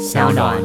[0.00, 0.56] 小暖。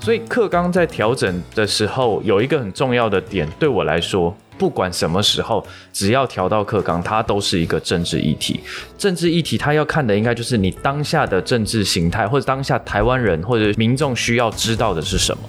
[0.00, 8.58] 所以课纲在调整的时候，有一个很重要的点，对我来说，不管什么时候，只要调到课纲，它都是一个政治议题。
[8.98, 15.42] 政治议题，它要看的应该就是你当下的政治形态，或者当下台湾人或者民众需要知道的是什么。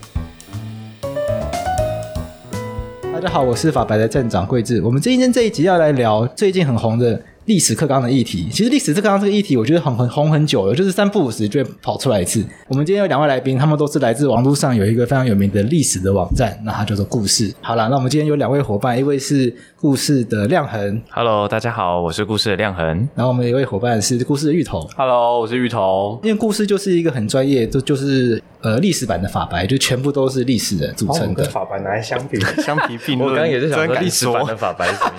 [3.12, 4.80] 大家好，我是法白的站长桂智。
[4.84, 7.20] 我们今天这一集要来聊最近很红的。
[7.52, 12.42] 历史课纲的议题，其实历史课纲这个议题，我觉得很很红很久了，就是三不五时就会跑出来一次。
[12.70, 17.54] 我们今天有两位来宾，他们都是来自网络上有一个非常有名的历史的网站，那它叫做故事。
[17.60, 22.86] 好了，那我们今天有两位伙伴，一位是故事的亮恒，Hello，大家好，我是故事的亮恒。
[23.16, 26.22] 然后我们有一位伙伴是故事的芋头，Hello，我是芋头。
[26.24, 31.44] 因为故事就是一个很专业，就就是呃历史版的法白，就全部都是历史人组成的。
[31.44, 35.12] 哦、法白拿来相比相提并论，我刚刚也是想说历史版的法白是什么。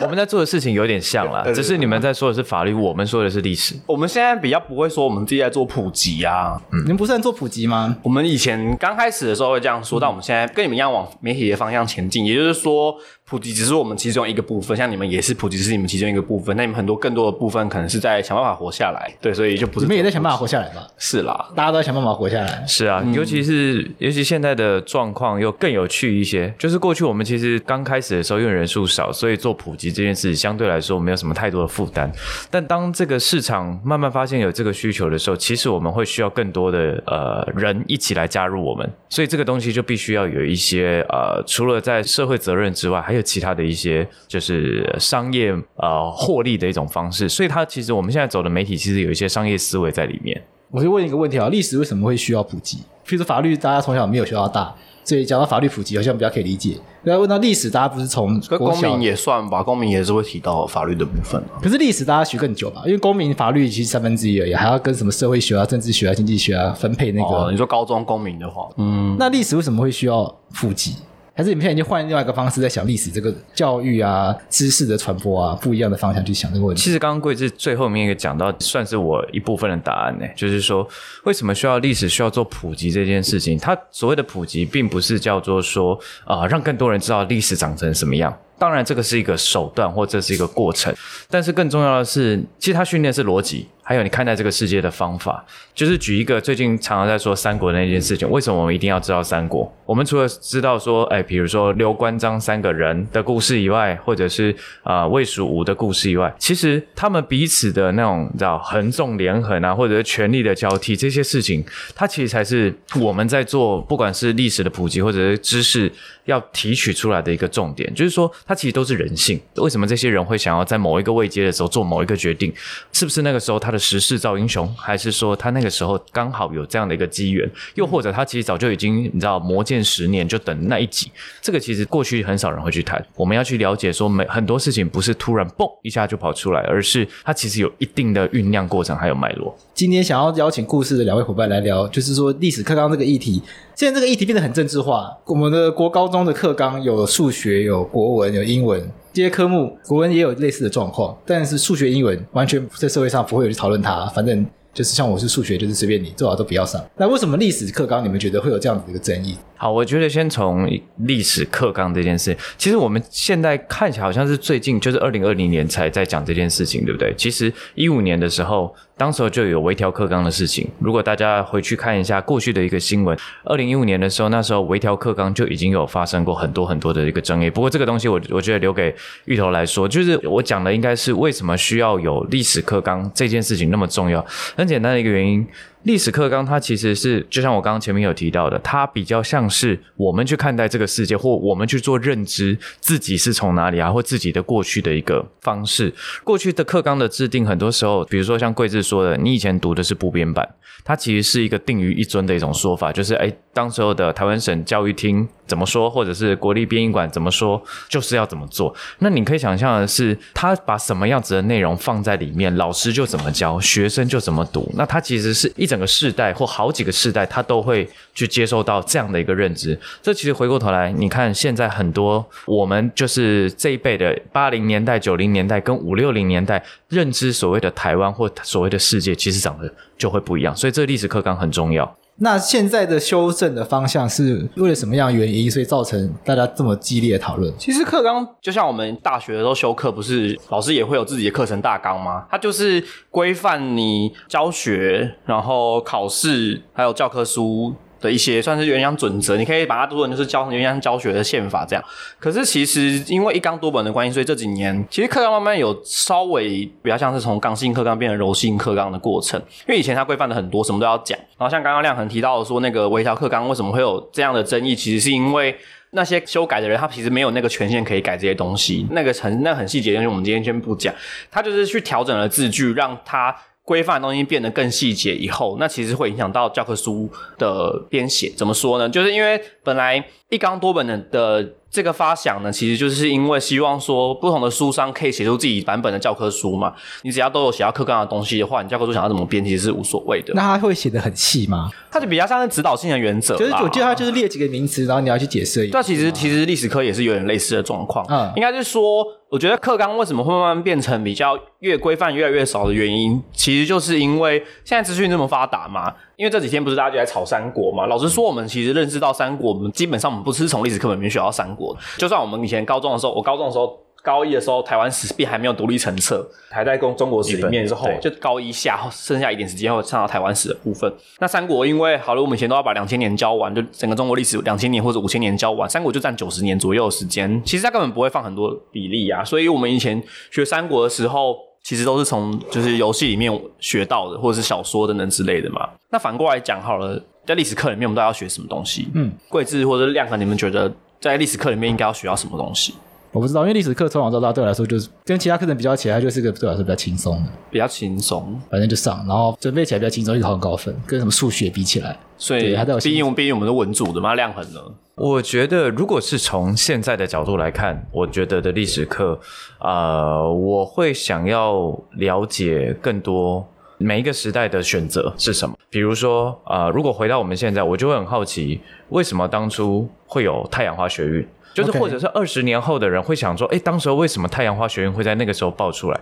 [0.00, 3.74] 我们在做的事情有点像啦，只是你们在说的是法律，我们说的是历史。
[3.86, 7.96] 我们现在比较不会说我们自己在做普及啊，嗯，你们不是在做普及吗？
[8.02, 12.96] 我们以前刚开始的时候会这样说，但我们现在跟你们一样往媒体的方向前进，也就是说。
[13.30, 16.56] 普及只是我们其中一个部分，像你们也是普及，是你们其中一个部分。
[16.56, 19.08] 那你们很多更多的部分，可能是在想办法活下来。
[19.20, 19.86] 对，所以就不是。
[19.86, 20.84] 你们也在想办法活下来吧？
[20.98, 22.64] 是啦，大家都在想办法活下来。
[22.66, 26.52] 是啊，嗯、尤其是尤其现在的状况又更有趣一些。
[26.58, 32.10] 就是过去我们其实刚开始的时候，因为人数少，所以做普及这件事相对来说没有什么太多的负担。
[32.50, 38.90] 但当这个市场慢慢发现有这个需求的时候，其实我们会需要更多的呃人一起来加入我们。
[39.08, 44.06] 所以这个东西就必须要有一些呃，除了在社会责任之外，还有其他的一些。
[44.28, 50.40] 就是商业呃获利的一种方式，所以它其实我们现在走的媒体其实有一些商业思维在里面。
[50.70, 52.78] 我就问一个问题啊，历史为什么会需要普及？
[53.04, 56.76] 譬如说法律，大家从小没有学到大，所以讲到法律普及好像比较可以理解。
[57.04, 59.62] 大家问到历史，大家不是从公民也算吧？
[59.62, 61.42] 公民也是会提到法律的部分。
[61.60, 62.82] 可是历史大家学更久吧？
[62.86, 67.34] 因为公民法律其实三分之一而已，还要跟什么社会学啊、政治学啊、经济学啊分配那个。
[67.34, 70.94] 哦，你说高中公民的话，嗯，那历史为什么会需要普及？
[71.34, 76.82] 还是你们现在已经换另外一个方式在想历史这个教育啊、知识的传播啊，不一样的方向去想这个问题。
[76.82, 80.86] 其实刚刚贵志最后面一个讲到，算是我一部分的答案呢，就是说
[81.24, 83.58] 为什么需要历史需要做普及这件事情。
[83.58, 88.36] 它所谓的普及，并不是叫做说啊、让更多人知道历史长成什么样。
[88.60, 90.94] 当然，这个是一个手段或者是一个过程，
[91.30, 93.66] 但是更重要的是，其实它训练是逻辑。
[93.82, 95.44] 还有你看待这个世界的方法，
[95.74, 98.30] 就是举一个最近常常在说三国的那件事情。
[98.30, 99.68] 为什么我们一定要知道三国？
[99.84, 104.54] 我们除了知道说，哎，比如说刘关张三个人的故事以外，或者是
[104.84, 115.90] 啊魏蜀吴的故事以外，其实他们彼此的那种叫横纵连横啊，或者是权力的交替这些事情，它其实才是我们在做不管是历史的普及或者是知识
[116.26, 117.92] 要提取出来的一个重点。
[117.92, 119.38] 就是说，它其实都是人性。
[119.56, 122.52] 为什么这些人会想要在某一个位阶的时候做某一个决定？
[122.92, 123.78] 是不是那个时候他的？
[123.90, 131.10] 时势造英雄，还是说他那个时候刚好有这样的一个机缘，又或者他其实早就已经你知道磨剑十年，就等那一集。
[131.40, 133.04] 这个其实过去很少人会去谈。
[133.16, 139.56] 我们要去了解说，每很多事情不是突然嘣一下就跑出来，而是它其实有一定的酝酿过程，还有脉络。
[139.74, 143.42] 今天想要邀请故事的两位伙伴来聊，就是说历史课纲这个议题。
[143.80, 145.10] 现在这个议题变得很政治化。
[145.24, 148.78] 我们的国高中的课纲有数学、有国文、有英文
[149.14, 154.46] 这些科目，国文也有类似的状况，但是数学、英文完全在社会上不会有去讨论它，反正。
[154.72, 156.80] 就是像我是数学，就是随便你，最好都不要上。
[156.96, 159.36] 那为什么历史课纲你们觉得会有这样子的一个争议？
[159.62, 160.66] 好，我觉得先从
[161.00, 167.12] 历史课纲这件事，其实我们现在看起来好像是最近，就是二零二零年才在讲这件事情，对不对？
[167.14, 170.66] 其实一五年的时候，当时候就有微调课纲的事情。
[170.78, 177.50] 如果大家回去看一下过去的一个新闻，二零一五年的时候，那时候微调课纲就已经有发生过很多很多的一个争议。
[177.50, 178.94] 不过这个东西我，我我觉得留给
[179.26, 184.24] 芋头来说，就是我讲的应该是为什么需要有历史课纲这件事情那么重要。
[184.56, 185.46] 很简单的一个原因，
[185.84, 195.92] 历史课纲它其实是就像我刚刚前面有提到的，它比较像是我们去看待这个世界，或我们去做认知自己是从哪里啊，或自己的过去的一个方式。
[196.22, 200.46] 过去的课纲的制定，很多时候，比如说像贵志说的，你以前读的是部编版，
[200.84, 208.74] 它其实是一个定于一尊的一种说法，就是诶，当时候的台湾省教育厅怎么说，或者是国立编译馆怎么说，就是要怎么做。
[208.98, 214.70] 那你可以想象的是，他把什么样子的内容放在里面，老师就怎么教，学生就怎么读。
[214.76, 219.78] 那他其实是一整个世代或好几个世代，他都会去接受到这样的一个认知。
[220.02, 230.56] 这其实回过头来，你看现在很多我们就是这一辈的八零年代、九零年代跟五六零年代认知所谓的台湾或所谓的世界，其实长得就会不一样。
[230.56, 231.96] 所以这个历史课纲很重要。
[232.22, 237.52] 那现在的修正的方向是为了什么样的原因，所以造成大家这么激烈的讨论？
[237.58, 242.26] 其实课纲就像我们大学的时候修课，不是老师也会有自己的课程大纲吗？
[242.30, 247.74] 它就是规范你教学，然后考试，还有教科书。
[248.00, 251.84] 的一些算是原乡准则，你可以把它读成就是教原乡教学的宪法这样。
[252.18, 259.38] 可是其实因为一纲多本的关系，所以这几年其实课纲慢慢有稍微比较像是从刚性课纲变成柔性课纲的过程。
[259.68, 261.18] 因为以前它规范的很多，什么都要讲。
[261.38, 264.74] 然后像刚刚亮恒提到的说，那个微调课纲为什么会有这样的争议？
[264.74, 265.54] 其实是因为
[265.90, 268.86] 那些修改的人，他其实没有那个权限可以改这些东西。
[268.90, 270.94] 那个很那很细节的东西，我们今天先不讲。
[271.30, 273.36] 他就是去调整了字句，让他。
[273.70, 278.32] 规范的东西变得更细节以后，那其实会影响到教科书的编写。
[278.36, 278.88] 怎么说呢？
[278.88, 281.48] 就是因为本来一纲多本的的。
[281.70, 286.74] 这个发想呢，其实就是因为希望说，不同的书商可以写出自己版本的教科书嘛。
[287.02, 290.34] 你只要都有写到课纲的东西的话，你教科书想要怎么编，其实是无所谓的。
[290.34, 291.70] 那他会写的很细吗？
[291.88, 293.36] 它就比较像是指导性的原则。
[293.36, 295.64] 就是我记得他就是列几个名词，然后你要去解释。
[295.68, 298.04] 对，其实其实历史课也是有点类似的状况。
[298.08, 305.94] 嗯，应该是说，我觉得课纲为什么会慢慢变成比较越规范越来越少的原因，其实就是因为现在资讯这么发达嘛。
[306.16, 307.86] 因为这几天不是大家就在炒三国嘛？
[307.86, 311.74] 老实说，我们其实认识到三国，我们基本上我们不是从历史课本里面学到三国。
[311.96, 320.92] 就算我们以前高中的时候，我高中的时候高一的时候，台湾史并还没有独立成册，还在中中国史里面之后，就高一下剩下一点时间会上到台湾史的部分。
[321.18, 327.42] 那三国因为好了，我们以前都要把两千年教完，就整个中国历史两千年或者五千年教完，三国就占九十年左右的时间。
[327.44, 331.36] 其实它根本不会放很多比例啊，所以我们以前学三国的时候。
[331.62, 335.68] 其实都是从就是游戏里面学到的，或者是小说等等之类的嘛。
[335.90, 338.88] 那反过来讲好了，在历史课里面我们都要学什么东西？
[338.94, 342.72] 嗯，贵智或者亮哥，你们觉得在历史课里面应该要学到什么东西？
[343.12, 354.60] 我不知道，因为历史课从小到大对我来说，就是跟其他课程比较起来，它就是个对我来说比较轻松的，比较轻松，反正就上，然后准备起来比较轻松，一考很高分，跟什么数学比起来，所以毕竟毕竟我们是文组的嘛，量很呢？
[354.94, 359.18] 我觉得，如果是从现在的角度来看，我觉得的历史课，
[359.58, 363.44] 呃，我会想要了解更多
[363.78, 365.56] 每一个时代的选择是什么。
[365.68, 371.26] 比如说，呃，如果回到我们现在，我就会很好奇，为什么当初会有太阳花学运？
[371.54, 376.00] 就是或者是二十年后的人会想说，诶，当时候为什么太阳花学运会在那个时候爆出来？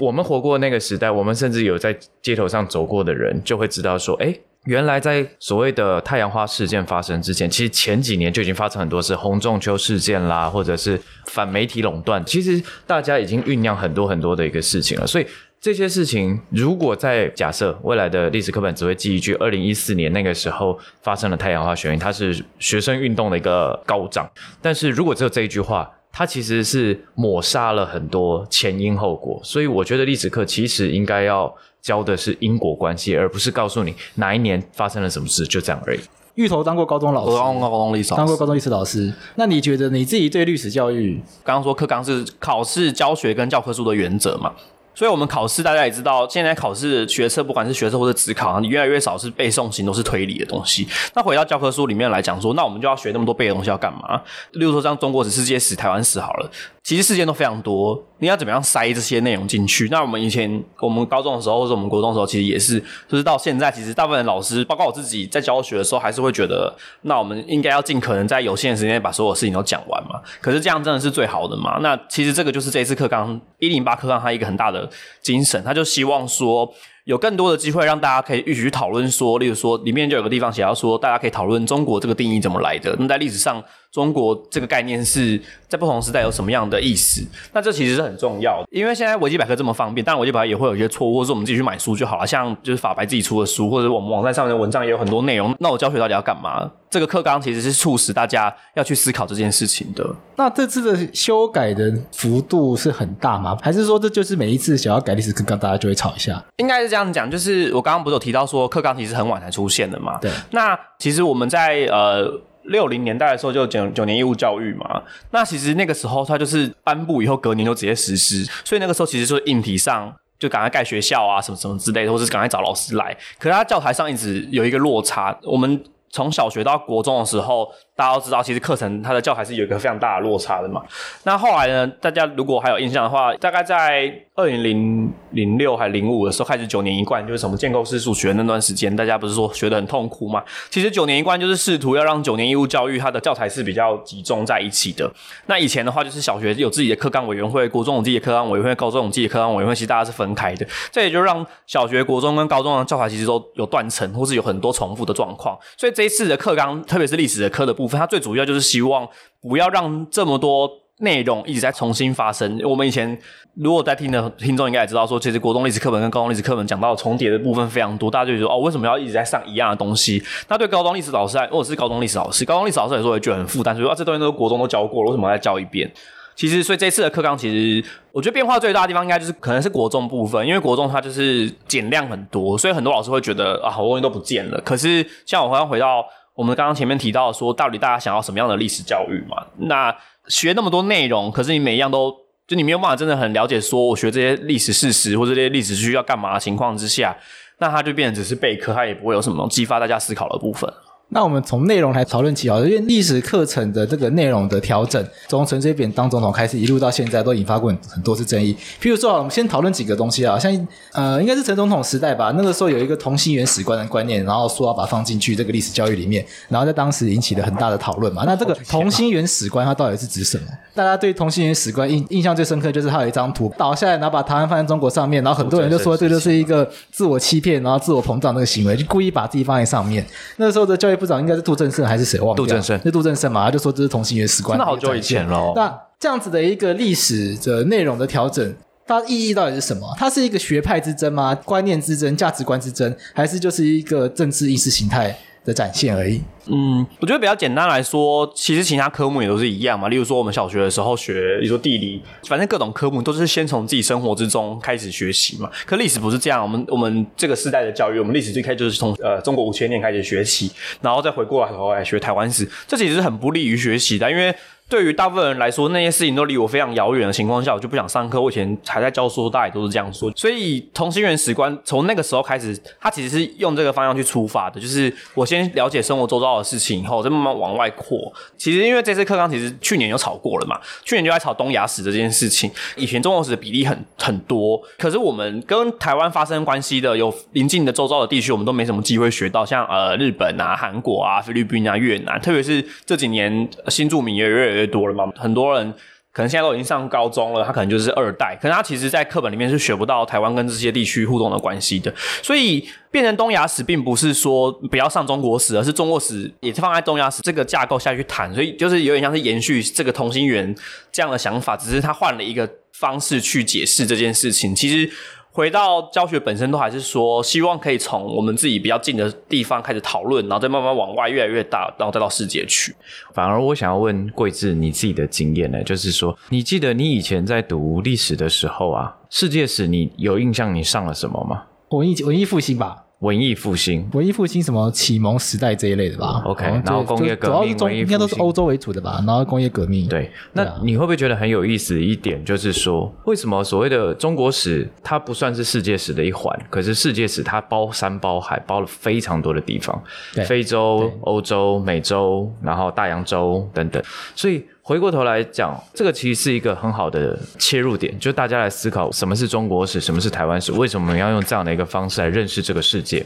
[0.00, 4.40] 我们活过那个时代，我们甚至有在街头上走过的人，就会知道说，诶。
[4.64, 15.06] 原来在所谓的太阳花事件发生之前，其实前几年就已经发生很多事，红中秋事件啦，或者是反媒体垄断，其实大家已经酝酿很多很多的一个事情了。
[15.06, 15.26] 所以
[15.64, 24.30] 这些事情，如果在假设未来的历史课本只会记一句，二零一四年那个时候发生了太阳花学运，它是学生运动的一个高涨，
[24.60, 29.40] 但是如果只有这一句话，它其实是抹杀了很多前因后果。
[29.42, 31.50] 所以我觉得历史课其实应该要。
[31.80, 36.00] 教的是因果关系，而不是告诉你哪一年发生了什么事，就这样而已。
[36.36, 39.12] 芋头当过高中老师，当过高中历史老师，当过高中历史老师。
[39.34, 44.50] 那你觉得你自己对历史教育，刚刚说课纲是考试教学跟教科书的原则嘛？
[44.94, 50.86] 所以，我们考试大家也知道，现在考试学测，不管是学测或者职考，你越来越少是背诵型，都是推理的东西。
[51.14, 54.20] 那回到教科书里面来讲说，那我们就要学那么多背的东西要干嘛？
[54.52, 56.50] 例如说，像中国史、世界史、台湾史好了，
[56.82, 59.88] 其实事件都非常多，你要怎么样塞这些内容进去？
[59.90, 70.20] 那我们以前我们高中的时候，或者我们国中的时候，其实也是，就是到现在，其实大部分的老师，包括我自己在教学的时候，还是会觉得，那我们应该要尽可能在有限的时间内把所有事情都讲完嘛。
[70.40, 71.78] 可是这样真的是最好的嘛？
[71.80, 74.83] 那其实这个就是这一次课纲一零八课纲它一个很大的
[75.22, 75.62] 精神。
[75.64, 76.72] 他就希望说，
[77.04, 82.94] 有更多的机会让大家可以一起去讨论说，例如说里面就有个地方写到说，大家可以讨论中国这个定义怎么来的。
[82.98, 83.62] 那在历史上，
[83.94, 87.24] 中国这个概念是在不同时代有什么样的意思？
[87.52, 92.26] 那这其实是很重要的，因为现在维基百科这么方便，当然维基百科也会有一些错误，或者是我们自己去买书就好了。
[92.26, 95.54] 像就是法白自己出的书，或者我们网站上面的文章也有很多内容。
[95.60, 96.68] 那我教学到底要干嘛？
[96.90, 100.04] 这个课纲其实是促使大家要去思考这件事情的。
[100.34, 103.56] 那这次的修改的幅度是很大吗？
[103.62, 106.44] 还是说这就是每一次想要改历史课纲，大家就会吵一下？
[106.56, 110.18] 应该是这样讲，就是我刚刚不是有提到说课纲其实很晚才出现的嘛？
[110.20, 110.32] 对。
[110.50, 112.28] 那其实我们在呃
[112.64, 123.16] 六零年代的时候就九九年义务教育嘛，那其实那个时候它就是颁布以后隔年就直接实施，所以那个时候其实就是硬体上就赶快盖学校啊什么什么之类的，或者是赶快找老师来。
[123.38, 125.82] 可是他教材上一直有一个落差，我们。
[126.14, 130.80] 从小学到国中的时候，大家都知道，其实课程它的教材是有一个非常大的落差的嘛。
[131.24, 140.40] 那后来呢，大家如果还有印象的话，大概在二零零零六还零五的时候开始九年一贯，就是什么建构式数学那段时间，大家不是说学得很痛苦嘛？
[140.70, 145.12] 其实九年一贯就是试图要让九年义务教育它的教材是比较集中在一起的。
[145.46, 150.64] 那以前的话，就是小学有自己的课纲委员会，国中有自己的课纲委员会，高中有自己的课纲委员会，其实大家是分开的。
[150.92, 155.58] 这也就让小学、国中跟高中的教材其实都有断层，或是有很多重复的状况。
[155.76, 159.08] 所以这一次的课纲，特别是历史的课的部分，它最主要就是希望
[159.40, 162.60] 不要让这么多内容一直在重新发生。
[162.62, 163.18] 我们以前
[163.56, 170.22] 如果在听的听众应该也知道说，其实国中历史课本跟高中历史课本讲到重叠的部分非常多，大家就觉得哦，为什么要一直在上一样的东西？
[170.48, 175.90] 那对高中历史老师来，或者是高中历史老师，高中历史老师来说也觉得很负担，所以啊，这东西都国中都教过了，为什么要再教一遍？
[176.36, 184.60] 其实，所以这次的课纲，其实我觉得变化最大的地方，应该就是可能是国中部分，因为国中它就是减量很多，所以很多老师会觉得啊，好多东西都不见了。
[184.62, 189.46] 可是，像我刚刚回到我们刚刚前面提到说，到底大家想要什么样的历史教育嘛？
[189.58, 189.94] 那
[190.26, 192.12] 学那么多内容，可是你每一样都
[192.46, 197.16] 就你没有办法真的很了解，说我学这些历史事实或者这些历史需要干嘛的情况之下，
[197.58, 200.68] 那它就变成只是备课，它也不会有什么激发大家思考的部分。
[201.10, 208.56] 那我们从内容来讨论起啊，因为历史课程的这个内容的调整，从陈水扁当总统开始，一路到现在都引发过很多次争议。
[208.80, 210.50] 譬如说啊，我们先讨论几个东西啊，像
[210.92, 218.24] 呃，应该是陈总统时代吧，那个时候有一个同心圆史观的观念，然后说要把它放进去这个历史教育里面，然后在当时引起了很大的讨论嘛。
[218.26, 220.44] 那这个同心圆史观它到底是指什么？
[220.74, 230.04] 大家对同心圆史观印印象最深刻就是它有一张图倒下来，然后把台湾放在中国上面，然后很多人就说这就是一个自我欺骗，然后自我膨胀那个行为，就故意把自己放在上面。
[230.36, 232.20] 那时候的教育部长应该是杜正胜还是谁？
[232.20, 232.36] 忘了。
[232.36, 233.44] 杜正胜，是杜正胜嘛？
[233.44, 234.58] 他就说这是同心圆史观。
[234.58, 235.52] 那好久以前了。
[235.54, 238.54] 那这样子的一个历史的内容的调整，
[238.86, 239.94] 它意义到底是什么？
[239.96, 241.34] 它是一个学派之争吗？
[241.44, 246.22] 观念之争、价值观之争，还是就是一个政治意识形态的展现而已？
[246.46, 249.88] 嗯，我觉得比较简单来说，其实其他科目也都是一样嘛。
[249.88, 255.50] 例如说，我们小学的时候学，比如说地理，反正各种科目都是先从自己生活之中开始学习嘛。
[255.64, 260.50] 可历史不是这样，我们我们这个时代的教育，我们历史最开始就是从呃中国五千年开始学习，
[260.82, 264.34] 然后再回过来头来学台湾史，这其实是很不利于学习的，因为。
[264.74, 268.20] 对于大部分人来说，那些事情都离我非常遥远的情况下，我就不想上课。
[268.20, 270.10] 我以前还在教书，大家也都是这样说。
[270.16, 278.12] 所以同心圆史观从那个时候开始，他其实是用这个方向去出发的，就是我先了解生活周遭的事情，以后再慢慢往外扩。
[278.36, 282.50] 其实因为这次课纲其实去年有吵过了嘛，去年就在吵东亚史这件事情。
[282.74, 295.72] 以前中国史的比例很很多，可是我们跟台湾发生关系的有邻近的周遭的地区，我们都没什么机会学到，像呃日本啊、韩国啊、菲律宾啊、越南，特别是这几年新住民也越来越多了嘛，很多人
[296.12, 301.92] 可能现在都已经上高中了，他可能就是二代，可能他其实在课本里面是学不到台湾跟这些地区互动的关系的，
[302.22, 310.54] 所以变成东亚史，并不是说不要上中国史，而是中国史也是放在东亚史这个架构下去谈，所以就是有点像是延续这个同心圆
[310.92, 314.90] 这样的想法，只是他换了一个方式去解释这件事情，其实。
[315.34, 322.72] 回到教学本身，都还是说希望可以从我们自己比较近的地方开始讨论，然后再慢慢往外越来越大，然后再到世界去。
[323.12, 331.42] 反而我想要问贵智你自己的经验呢，就是说，你记得你以前在读历史的时候啊，世界史你有印象你上了什么吗？
[331.70, 332.83] 文艺文艺复兴吧。
[333.00, 339.02] 文艺复兴，文艺复兴什么启蒙时代这一类的吧？OK，然后工业革命，主要是中应该都是欧洲为主的吧？
[339.06, 340.10] 然后工业革命，对。
[340.32, 346.34] 那你会不会觉得很有意思一点，就是说，为什么所谓的中国史它不算是世界史的一环？
[346.48, 349.82] 可是世界史它包山包海，包了非常多的地方，
[350.26, 353.82] 非洲、欧洲、美洲，然后大洋洲等等，
[354.14, 354.42] 所以。
[354.66, 363.04] 回过头来讲，这个其实是一个很好的切入点，就大家来思考什么是中国史，什么是台湾史，为什么要用这样的一个方式来认识这个世界。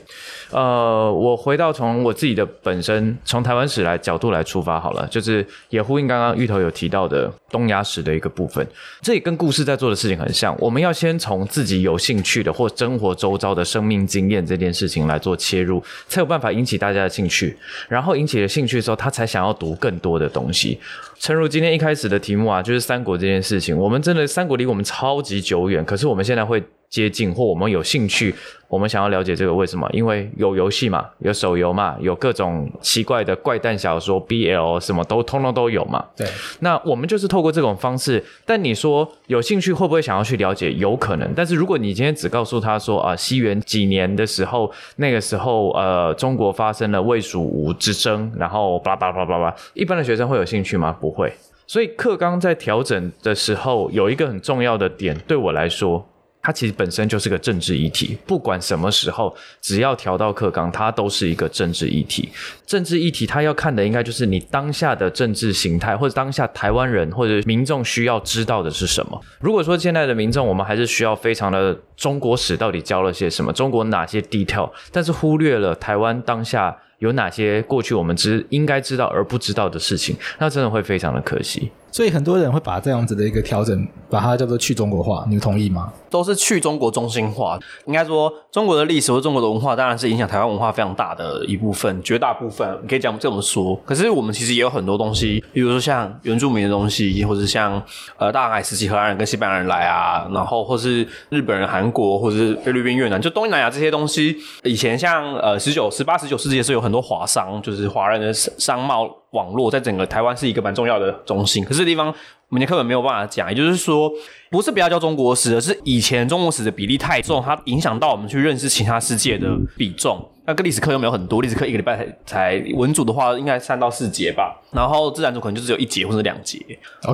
[0.52, 8.64] 呃，我回到从我自己的本身，从台湾史来角度来出发好了，就是也呼应刚刚芋头有提到的东亚史的一个部分，
[9.02, 10.56] 这也跟故事在做的事情很像。
[10.60, 20.78] 我们要先从自己有兴趣的或生活周遭的生命经验这件事情来做切入，才有办法引起大家的兴趣，然后引起了兴趣之后，他才想要读更多的东西。
[21.18, 23.76] 诚如今天一开始的题目啊，就是三国这件事情。
[23.76, 28.34] 我们真的三国离我们超级久远，可是我们现在会接近，或我们有兴趣，
[28.66, 29.88] 我们想要了解这个为什么？
[29.92, 36.04] 因为有游戏嘛，有手游嘛，有各种奇怪的怪诞小说，BL 什么都通通都有嘛。
[36.16, 36.26] 对，
[36.60, 38.24] 那我们就是透过这种方式。
[38.46, 40.72] 但你说有兴趣会不会想要去了解？
[40.72, 41.30] 有可能。
[41.36, 50.96] 但是如果你今天只告诉他说啊，西元几年的时候，那个时候呃，中国发生了魏蜀吴之争，然后巴拉巴拉巴拉巴拉，一般的学生会有兴趣吗？
[50.98, 51.30] 不会。
[51.66, 56.08] 所以课纲在调整的时候，有一个很重要的点，对我来说。
[56.40, 62.28] 它其实本身就是个政治议题，不管什么时候，只要调到课纲，它都是一个政治议题。
[62.66, 69.20] 政治议题，它要看的应该就是你当下的政治形态，或者当下台湾人或者民众需要知道的是什么。
[69.40, 81.70] 如果说现在的民众，我们还是需要非常的中国史到底教了些什么，中国哪些 detail，但是忽略了台湾当下有哪些过去我们知应该知道而不知道的事情，那真的会非常的可惜。
[81.90, 85.92] 所以很多人会把这样子的一个调整，把它叫做去中国化，你们同意吗？
[86.10, 87.58] 都是去中国中心化。
[87.86, 93.78] 应该说，中国的历史或中国的文化，当然是影响台湾文化非常大的一部分，绝大部分你可以讲这么说。
[93.84, 97.82] 可是我们其实也有很多东西，比如说像原住民的东西，或者像
[98.16, 109.17] 呃大航海时期荷兰人跟西班牙人来啊，然后或是日本人、韩国或者是菲律宾、越南，就东南亚这些东西，以前像呃十九、十八、十九世纪的时候有很多华商，就是华人的商贸。
[109.32, 112.08] 网络在整个台湾是一个蛮重要的中心，可是这地方
[112.48, 114.10] 我们课本没有办法讲，也就是说，
[114.50, 120.26] 不是不要教中国史，而是以前中国史的比例太重，它影响到我们去认识其他世界的比重。
[120.48, 126.58] 那个历史课又没有很多，历史课一个礼拜才才文组的话，应该三到四节吧，然后自然组可能就只有一节或者两节。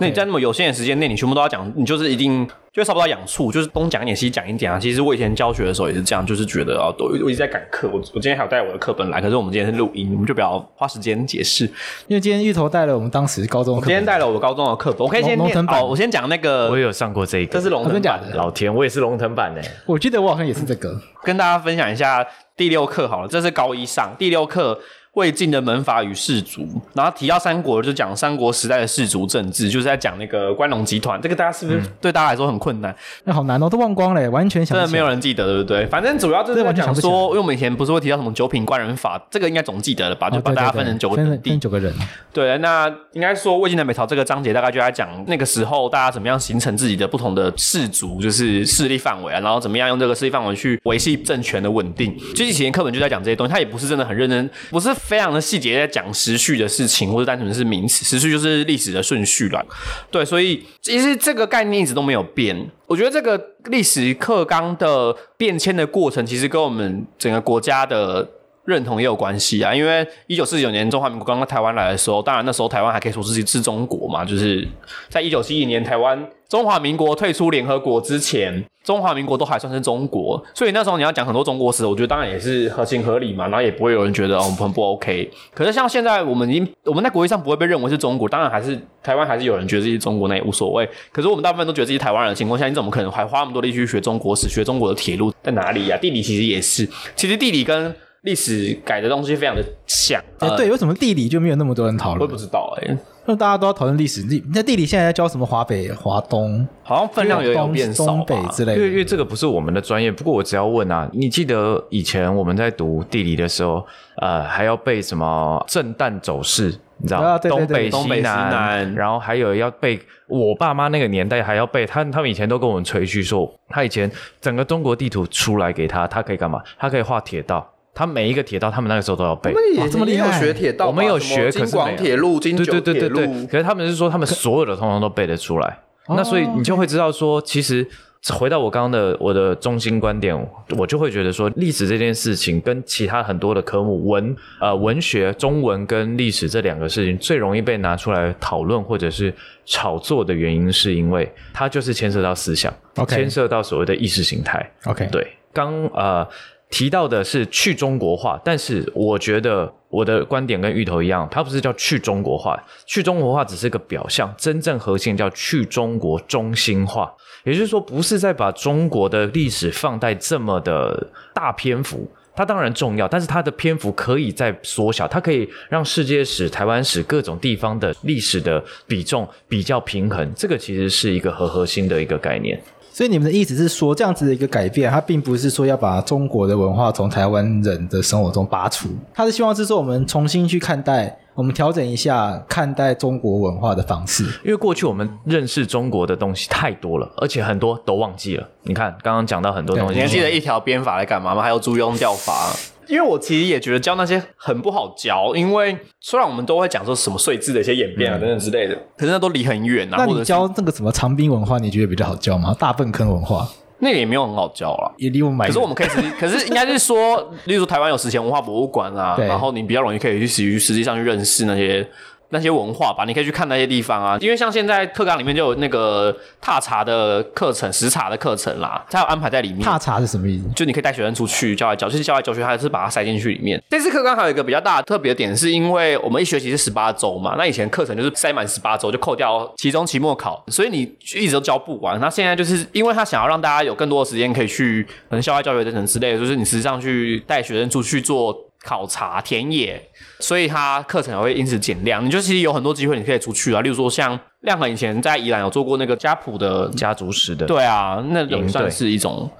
[0.00, 2.48] 那你在那么有限的时间内，你全部都要讲，你就是一定。
[2.74, 4.80] 就会差不多养处，就是东讲一点，西讲一点啊。
[4.80, 7.88] 其实我以前教学的时候也是这样，就是觉得啊，都我一直在赶课。
[7.88, 11.64] 我我今天还有带我的课本来，可是我们今天是录音，我们就不要花时间解释。
[12.08, 15.86] 因为今天芋头带了我们当时高中的课今天带了我高中的课本，我可以先念哦。
[15.86, 18.36] 我先讲那个，我也有上过这一个，这是龙腾版的。
[18.36, 19.62] 老田，我也是龙腾版的。
[19.86, 24.80] 我记得我好像也是这个，跟大家分享一下第六课好了，这是高一上第六课。
[25.14, 31.20] 魏晋的门阀与士族，然后提到三国就讲三国时代的士族政治，就是在讲那个关陇集团。
[31.20, 32.94] 这个大家是不是对大家来说很困难？
[33.24, 35.86] 那、嗯、好难哦，都忘光了，完全想真的没有人记得，对不对？
[35.86, 40.28] 反正主要就是在讲说，因为我们以前不是会提到什么九品官人法，这个应该总记得了吧？
[40.28, 41.94] 就把大家分成九个等第九个人。
[42.32, 52.12] 对，那应该说魏晋南北朝这个章节大概就在讲那个时候大家怎么样形成自己的不同的士族，就是势力范围啊，然后怎么样用这个势力范围去维系政权的稳定。
[52.34, 55.78] 就以前课本就在讲这些东西，他也不是真的很认真，不是非常的细节。
[55.78, 59.64] 在讲时序的事情，或者单纯是名词，时序就是历史的顺序了。
[60.10, 62.70] 对，所以其实这个概念一直都没有变。
[62.86, 68.28] 我觉得这个历史课纲的变迁的过程，其实跟我们整个国家的
[68.64, 69.74] 认同也有关系啊。
[69.74, 74.66] 因为一九四九年中华民国刚刚台湾来的时候，当然那时候台湾还可以说是是中国嘛，就是
[75.08, 76.26] 在一九七一年台湾。
[76.46, 85.28] 中华民国退出联合国之前，中华民国都还算是中国，所以那时候你要讲很多中国史，我觉得当然也是合情合理嘛，然后也不会有人觉得我们很不 OK。
[85.52, 90.88] 可是像现在我们已经我们在国际上不会被认为是中国，当然还是台湾还是有人觉得自己是中国，那也无所谓。
[91.10, 95.98] 可是我们大部分都觉得自己台湾人的情况下，你怎么可能还花那么多力气去学中国史，学中国的铁路在哪里呀、啊？
[95.98, 97.92] 地理其实也是，其实地理跟
[98.24, 100.20] 历史改的东西非常的像。
[100.38, 102.20] 哎、欸，对，为什么地理就没有那么多人讨论？
[102.20, 102.98] 我也不知道哎、欸。
[103.26, 105.46] 那大家都要讨论历史，地那地理现在在教什么？
[105.46, 108.78] 华北、华东，好像分量有点变少东北之类的。
[108.78, 113.82] 因为因为这个不是我们的专业，不过我只要问啊，你记得以前我们在读地理的时候，
[114.16, 116.74] 呃，还要背什么震旦走势？
[116.98, 117.38] 你知道吗？
[117.38, 119.98] 东北西北西南，然后还有要背。
[120.26, 126.62] 我爸妈那个年代还要背，他他们以前都跟我们吹嘘说，他以前整个中国地图出来给他，他可以干嘛？
[126.78, 127.66] 他可以画铁道。
[127.94, 129.52] 他每一个铁道，他们那个时候都要背。
[129.52, 132.80] 我们也这么厉害，学铁道，我们有学，可是京广铁路、京九铁路。
[132.80, 133.46] 对对对对对。
[133.46, 135.78] 可是他们是说，他们所有的通通都背得出来。
[136.08, 137.86] 那所以你就会知道说，其实
[138.32, 140.36] 回到我刚刚的我的中心观点，
[140.76, 149.32] 我就会觉得说，历史这件事情跟其他很多的科目文呃文学、中文跟历史这两个事情最容易被拿出来讨论或者是
[149.64, 152.74] 炒作的原因，是因为它就是牵涉到思想
[153.08, 154.68] 牵涉到所谓的意识形态。
[154.84, 156.26] OK，对，刚呃。
[156.74, 182.60] 提到的是去中国化，但是我觉得我的观点跟芋头一样，它不是叫去中国化，去中国化只是个表象，真正核心叫去中国中心化，也就是说，不是在把中国的历史放在这么的大篇幅，它当然重要，但是它的篇幅可以再缩小，它可以让世界史、台湾史各种地方的历史的比重比较平衡，这个其实是一个很核心的一个概念。
[182.94, 194.22] 所以你们的意思是说，这样子的一个改变，它并不是说要把中国的文化从台湾人的生活中拔除，它是希望是说我们重新去看待，我们调整一下看待中国文化的方式。
[194.44, 198.48] 因为过去我们认识中国的东西太多了，而且很多都忘记了。
[198.62, 201.42] 你看，刚刚讲到很多东西，你还记得一条鞭法来干嘛吗？
[201.42, 202.54] 还有租庸调法。
[202.88, 209.96] 因为我其实也觉得教那些很不好教，因为虽然我们都会讲说什么税制的一些演变啊等等之类的，可是那都离很远啊。
[209.98, 212.54] 那你教那个什么长滨文化，你觉得比较好教吗？
[212.58, 215.52] 大粪坑文化那个也没有很好教啊，也离我们蛮远。
[215.52, 221.86] 可是我们可以实， 可是应该是说，例如说台湾有史前文化博物馆啊，然后你比较容易可以去实实际上去认识那些。
[222.34, 224.18] 那些文化吧，你可以去看那些地方啊。
[224.20, 229.62] 因为像现在课纲里面就有那个踏查的课程、实查的课程啦，它有安排在里面。
[229.62, 230.44] 踏查是什么意思？
[230.54, 233.62] 就你可以带学生出去校外教，就是校外教学，还是把它塞进去里面。
[233.70, 240.82] 这次课纲还有一个比较大的特别的点，是因为我们一学期是十八周嘛，那以前课程就是塞满十八周，就扣掉期中、期末考，所以你
[241.14, 241.98] 一直都教不完。
[242.00, 249.80] 那现在就是因为他想要让大家有更多的时间可以去可能校外教学等等之类的，就是你实际上去带学生出去做考察、田野，
[250.20, 252.04] 所以他课程也会因此减量。
[252.04, 259.30] 你就其实有很多机会你可以出去啊，例如说像亮恒以前在宜兰有做过那个家谱的家族史的，对啊，那也算是一种，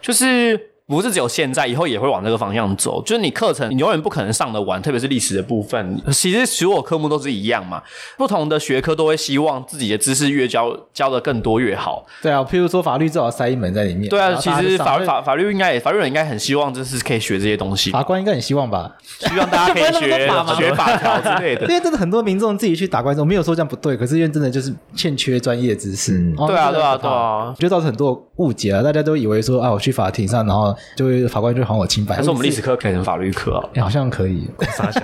[0.00, 0.71] 就是。
[0.92, 3.02] 不是只有现在，以后也会往这个方向走。
[3.02, 6.00] 就是你课程，你永远不可能上得完，特别是历史的部分。
[6.12, 7.82] 其实所有科目都是一样嘛，
[8.18, 12.04] 不同的学科都会希望自己的知识越教教的更多越好。
[12.20, 14.08] 对啊，譬如说法律最好塞一门在里面。
[14.10, 17.90] 对啊，其实法律法法律应该也法律人应该很希望就是可以学这些东西。
[17.90, 18.94] 法官应该很希望吧？
[19.06, 21.62] 希望大家可以学 学法条之类的。
[21.62, 26.18] 因为真的很多民众自己去打官司，我没有说这样不对，可是因为真的就是欠缺专业知识。
[26.18, 28.82] 嗯，对啊，对啊，对啊，就造成很多误解了！
[28.82, 32.16] 大家都以为说啊，我去法庭上，然后就会法官就还我清白。
[32.16, 33.62] 可是我们历史课改成法律课啊？
[33.80, 34.48] 好像可以。
[34.76, 35.00] 傻小，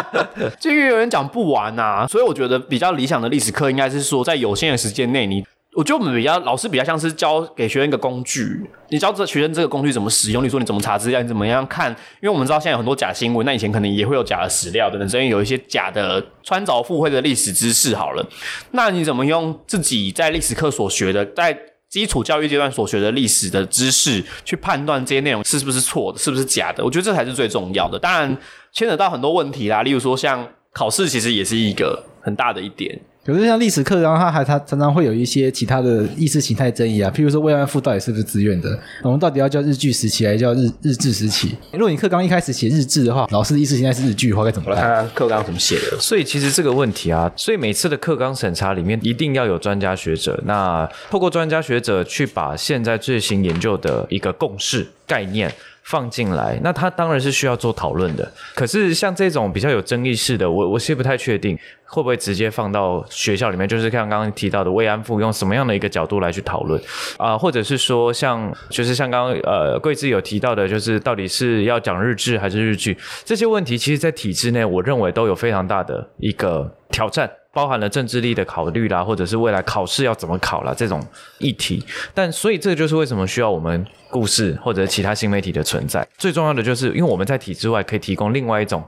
[0.58, 5.44] 这个有人讲不完啊，所以我觉得比较理想的历史课应该是说，在有限的时间内，你
[5.76, 11.90] 我觉得我们比较老师比较像是教给学生一个工具，你教这学生这个工具怎么使用，你说你怎么查资料，你怎么样看？
[12.20, 17.94] 因为我们知道现在有很多假新闻，那以前可能也会有假的史料等等，所以有一些假的穿凿附会的历史知识。
[17.94, 18.26] 好了，
[18.72, 21.56] 那你怎么用自己在历史课所学的，在
[21.90, 26.84] 基础教育阶段所学的历史的知识，去判断这些内容是不是错的，是不是假的？
[26.84, 27.98] 我觉得这才是最重要的。
[27.98, 28.38] 当然，
[28.72, 32.96] 牵扯到很多问题啦，例如说像考试，其实也是一个很大的一点。
[33.22, 38.78] 可是像历史课，然后它还它常常会有一些其他的意识形态争议啊，譬如说慰安妇到底是不是自愿的？
[39.02, 41.50] 我们到底要叫日据时期，还是叫日日治时期？
[41.72, 44.80] 如果你课纲一开始写日治的话，老师的意识形态是日据的话，该怎么办？
[44.80, 45.98] 看看课纲怎么写的。
[46.00, 55.52] 所以其实这个问题啊，所以每次的课纲审查里面一定要有专家学者，那透过专家学者去把现在最新研究的一个共识概念。
[55.90, 58.32] 放进来，那他当然是需要做讨论的。
[58.54, 66.80] 可是像这种比较有争议式的，我我是不太确定会不会直接放到学校里面，就是像刚刚提到的慰安妇，用什么样的一个角度来去讨论
[67.16, 77.28] 啊、或者是说像就是像刚刚呃桂枝有提到的，就是到底是要讲日志还是日剧这些问题，其实在体制内，我认为都有非常大的一个挑战。
[77.52, 81.04] 包含了政治力的考虑啦，或者是未来考试要怎么考啦这种
[81.38, 81.84] 议题。
[82.14, 86.06] 但所以这就是为什么需要我们故事或者其他新媒体的存在。
[86.16, 88.82] 最重要的就是因为我们在体制外可以提供另外一种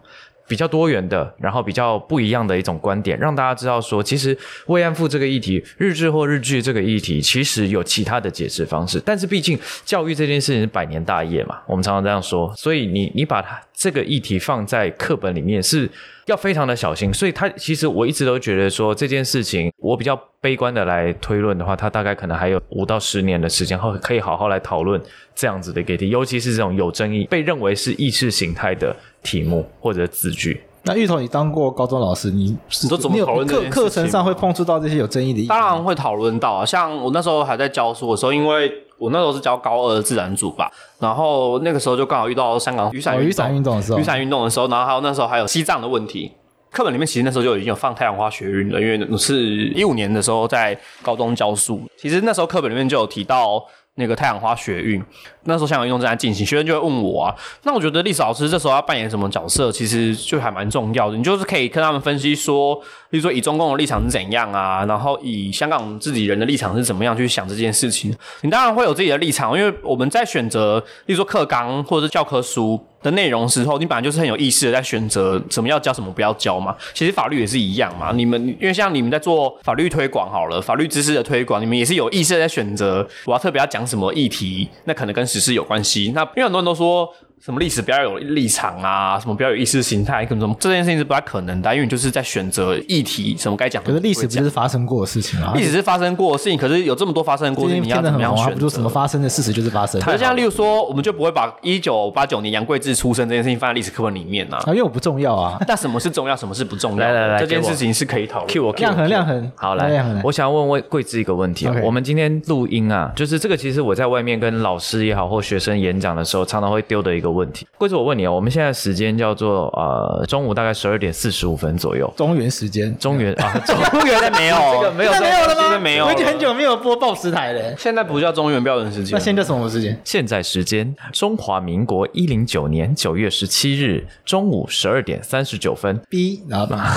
[0.53, 4.37] 比较多元的，然后比较不一样的一种观点，让大家知道说，其实
[4.67, 9.01] 慰安妇这个议题、日治或日据这个议题，其实有其他的解释方式。
[9.03, 12.53] 但是毕竟教育这件事情是百年大业嘛，我们常常这样说。
[12.55, 15.89] 所以你你把它这个议题放在课本里面是。
[16.27, 25.03] 要非常的小心，所以他其实我一直都觉得说这件事情，我比较悲观的来推论的话，他大概可能还有五到十年的时间后，可以好好来讨论
[25.35, 30.63] 这样子的议题，尤其是这种有争议、被认为是意识形态的题目或者字句。
[30.85, 33.47] 那芋头，你当过高中老师，你你都怎么讨论？
[33.47, 35.49] 课课程上会碰触到这些有争议的议题？
[35.49, 46.33] 当然会讨论到啊，像我那时候还在教书的时候，因为我那时候是教高二的自然组吧，然后那个时候就刚好遇到香港雨伞雨伞运动的时候，雨伞运动的时候，然后还有那时候还有西藏的问题。
[46.73, 53.63] 课本里面其实那时候就已经有放太阳花学运了，因为是一五年的时候在高中教书，其实那时候课本里面就有提到
[53.97, 55.03] 那个太阳花学运。
[55.45, 61.17] 那时候香港运动正在进行，学生就会问我啊，那我觉得历史老师这时候要扮演什么角色，其实就还蛮重要的。
[61.17, 62.75] 你就是可以跟他们分析说，
[63.11, 68.15] 例如说以中共的立场是怎样啊，然后以香港自己人的立场是怎么样去想这件事情。
[68.43, 76.75] 你当然会有自己的立场，因为我们在选择，例如说课纲或者是教科书的内容时候，你本来就是很有意识的在选择什么要教，什么不要教嘛。
[76.95, 78.13] 其实法律也是一样嘛。
[78.13, 86.13] 你们因为像你们在做法律推广好了，法律知识的推广，你们也是有意识的在选择我要特别要讲什么议题，那可能跟时事有关系。
[86.15, 87.09] 那因为很多人都说。
[87.45, 89.19] 什么历史不要有立场啊？
[89.19, 90.25] 什么不要有意识形态？
[90.25, 93.83] 什么什么这件事情是不太可能的，因为你就是在选择议题，什么该讲。
[93.83, 98.55] 可是历史不是发生过的事情啊，历史是发生过的事情，可是有这么多发生过的事情，你要怎么样选择？
[98.55, 100.01] 不就什么发生的事实就是发生。
[100.01, 105.59] 可是像例如说，我们就不会把一九八九年杨贵志出生这件事情放在历史课本里面啊，啊，因为我不重要啊。
[105.67, 106.99] 但什么是重要，什么是不重要？
[106.99, 108.49] 来来来，这件事情是可以讨论。
[108.49, 111.75] Q 我亮恒亮恒，好来，我想要问问贵志一个问题啊。
[111.83, 117.67] 我们今天录音啊，就是这个，其实我在外面跟老师也好或学生演讲的时候，常常会丢的一个问题。
[117.77, 118.13] 贵子，我问。
[118.13, 123.59] 我们现在时间叫做呃中午大概十二点四十五分左右，中原时间，中原啊，
[123.91, 125.79] 中原在没有，这个没有，没有了吗？
[125.79, 127.77] 没有，我已经很久没有播报时台了。
[127.79, 129.99] 现在不叫中原标准时间，那现在什么时间？
[130.05, 135.99] 现在时间中华民国一零九年九月十七日中午十二点三十九分。
[136.11, 136.95] B，然后吧。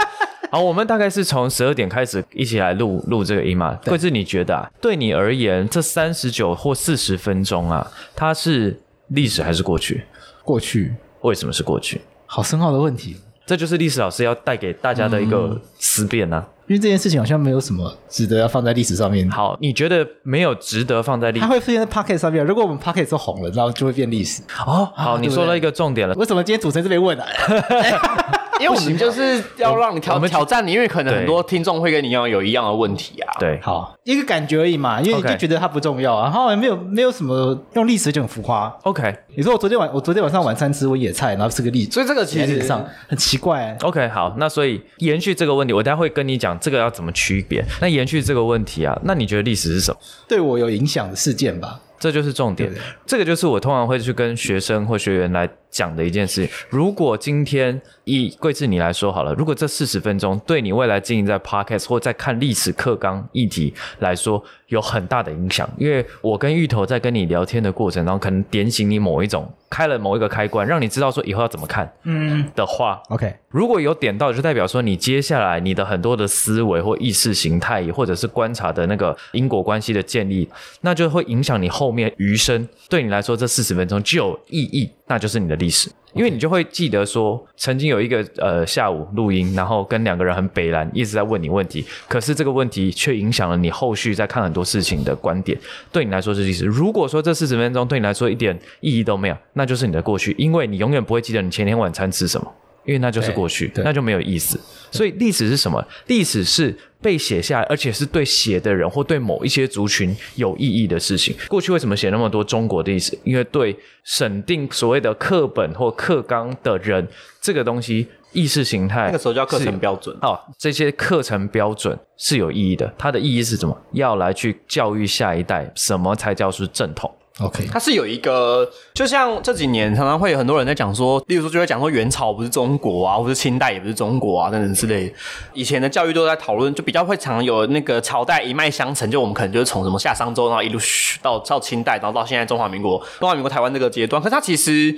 [0.52, 3.76] 好，我们大概是从十二点开始一起来录录这个音嘛。
[3.86, 10.04] 贵子，你觉得啊，对你而言，这三十九或四十分钟啊，它是历史还是过去？
[10.44, 10.94] 过去。
[11.22, 12.00] 为什么是过去？
[12.26, 13.16] 好深奥的问题。
[13.46, 16.48] 这就是历史老师要带给大家的一个思辨呢、啊。
[16.66, 19.30] 因为这件事情好像没有什么值得要放在历史上面。
[19.30, 21.44] 好，你觉得没有值得放在历史？
[21.44, 22.42] 它会出现在 Pocket 上面。
[22.42, 24.42] 如果我们 Pocket 都红了，然后就会变历史。
[24.66, 26.14] 哦，好，你说到一个重点了。
[26.14, 27.26] 为什么今天主持人这边问啊？
[28.64, 33.34] 因为我们就是要让你挑挑战你，因为可能很多听众会跟你一样有一样的问题啊。
[33.38, 38.74] 对，好，一个感觉而已嘛，因为你就觉得它不重要，然后也没有没有什么用历史就很浮夸。
[38.82, 43.76] OK，你说我昨天晚我昨天晚上晚餐吃我野菜，然后吃个栗子，所以这个其实上很奇怪。
[43.82, 47.64] OK，好，那所以延续这个问题，我待会跟你讲这个要怎么区别。
[47.80, 49.98] 那延续这个问题啊，那你觉得历史是什么？
[50.26, 51.80] 对我有影响的事件吧。
[51.96, 52.70] 这就是重点，
[53.06, 56.48] 这个就是我通常会去跟学生或学员来讲的一件事。
[56.70, 80.48] 如果今天以贵智你来说好了，如果这四十分钟对你未来经营在 Podcast 或在看历史课纲议题来说有很大的影响，因为我跟芋头在跟你聊天的过程当中，可能点醒你某一种，开了某一个开关，让你知道说以后要怎么看，嗯的话，OK，如果有点到，就代表说你接下来你的很多的思维或意识形态，或者是观察的那个因果关系的建立，
[80.82, 82.68] 那就会影响你后面余生。
[82.88, 85.90] 对你来说，这四十分钟就有意义，那就是你的历史。
[86.14, 95.58] 因为你就会记得说，曾经有一个呃下午录音，然后跟两个人很北蓝，一直在问你问题，可是这个问题却影响了你后续在看很多事情的观点。
[95.90, 96.64] 对你来说是历史。
[96.64, 102.52] 如果说这四十分钟对你来说一点意义都没有，那就是你的过去，因为你永远不会记得你前天晚餐吃什么。
[102.84, 104.60] 因为那就是过去，那就没有意思。
[104.90, 105.84] 所以历史是什么？
[106.06, 111.34] 历史是被写下来，而且是对写的人或对某一些族群有意义的事情。
[111.48, 113.18] 过去为什么写那么多中国的历史？
[113.24, 117.06] 因为对审定所谓的课本或课纲的人，
[117.40, 120.16] 这个东西意识形态，那个时候叫课程标准。
[120.20, 122.92] 好，这些课程标准是有意义的。
[122.96, 123.76] 它的意义是什么？
[123.92, 135.14] 要来去教育下一代，什么才叫是正统？OK，它是有一个，就像这几年常常会有很多人在讲说，例如说就会讲说元朝不是中国啊，或是清代也不是中国啊等等之类的。
[135.52, 140.78] 以前的教育都在讨论，就比较会常有那个朝代一脉相承，就我们可能就是从什么夏商周，然后一路
[141.20, 144.22] 到到清代，然后到现在中华民国、中华民国台湾这个阶段。
[144.22, 144.94] 可是它其实。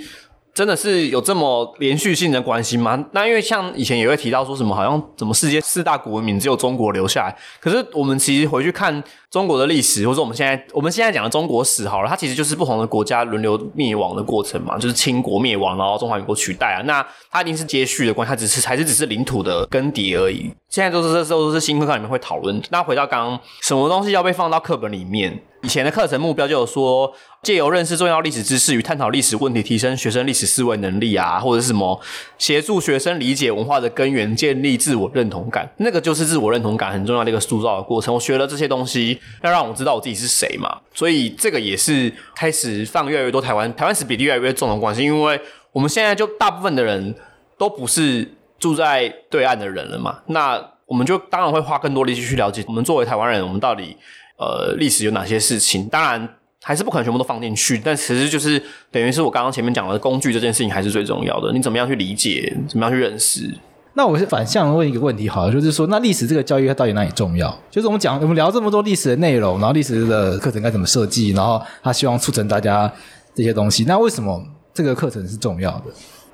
[0.56, 3.04] 真的是有这么连续性的关系吗？
[3.12, 7.36] 那因为像以前也会提到说什么，好像怎么世界四大古文明只有中国留下来。
[7.60, 16.80] 可是我们其实回去看中国的历史，或者我们现在我们现在讲的中国史好了，它其实就是不同的国家轮流灭亡的过程嘛，就是清国灭亡，然后中华民国取代啊。
[16.86, 20.50] 那它一定是接续的关系，它只是还是只是领土的更迭而已。
[20.70, 22.58] 现在都是这时候都是新课课里面会讨论。
[22.70, 25.38] 那回到刚刚，什么东西要被放到课本里面？
[25.66, 32.00] 以前的课程目标就有说，借由认识重要历史知识与探讨历史问题，提升学生历史思维能力啊，或者是什么
[32.38, 35.68] 协助学生理解文化的根源，建立自我认同感。
[35.78, 38.14] 那个就是自我认同感很重要的一个塑造的过程。
[38.14, 40.78] 我学了这些东西，要让我知道我自己是谁嘛。
[40.94, 45.40] 所以这个也是开始放越来越多台湾台湾史比例越来越重的关系，因为
[45.72, 47.12] 我们现在就大部分的人
[47.58, 53.96] 都不是住在对岸的人了嘛，那我们就当然会花更多力气去了解我们作为台湾人，我们到底。
[54.38, 55.88] 呃，历史有哪些事情？
[55.88, 56.28] 当然
[56.62, 61.52] 还是不可能全部都放进去，但其实就是等于是我刚刚前面讲的工具这件事情还是最重要的。
[61.52, 62.52] 你怎么样去理解？
[62.68, 63.48] 怎么样去认识？
[63.94, 67.56] 那我是反向问一个问题，好了，就是说，那历史这个教育它到底哪里重要？
[67.70, 72.92] 就是我们讲，我们聊这么多历史的内容，然后历史的课程该怎么设计，然后他希望促成大家
[73.34, 74.44] 这些东西，那为什么
[74.74, 75.84] 这个课程是重要的？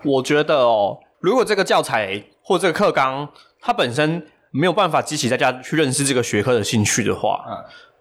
[0.02, 3.28] 我觉得哦，如果这个教材或这个课纲
[3.60, 7.54] 它本身没有办法激起大家去认识这个学科的兴趣的话，嗯。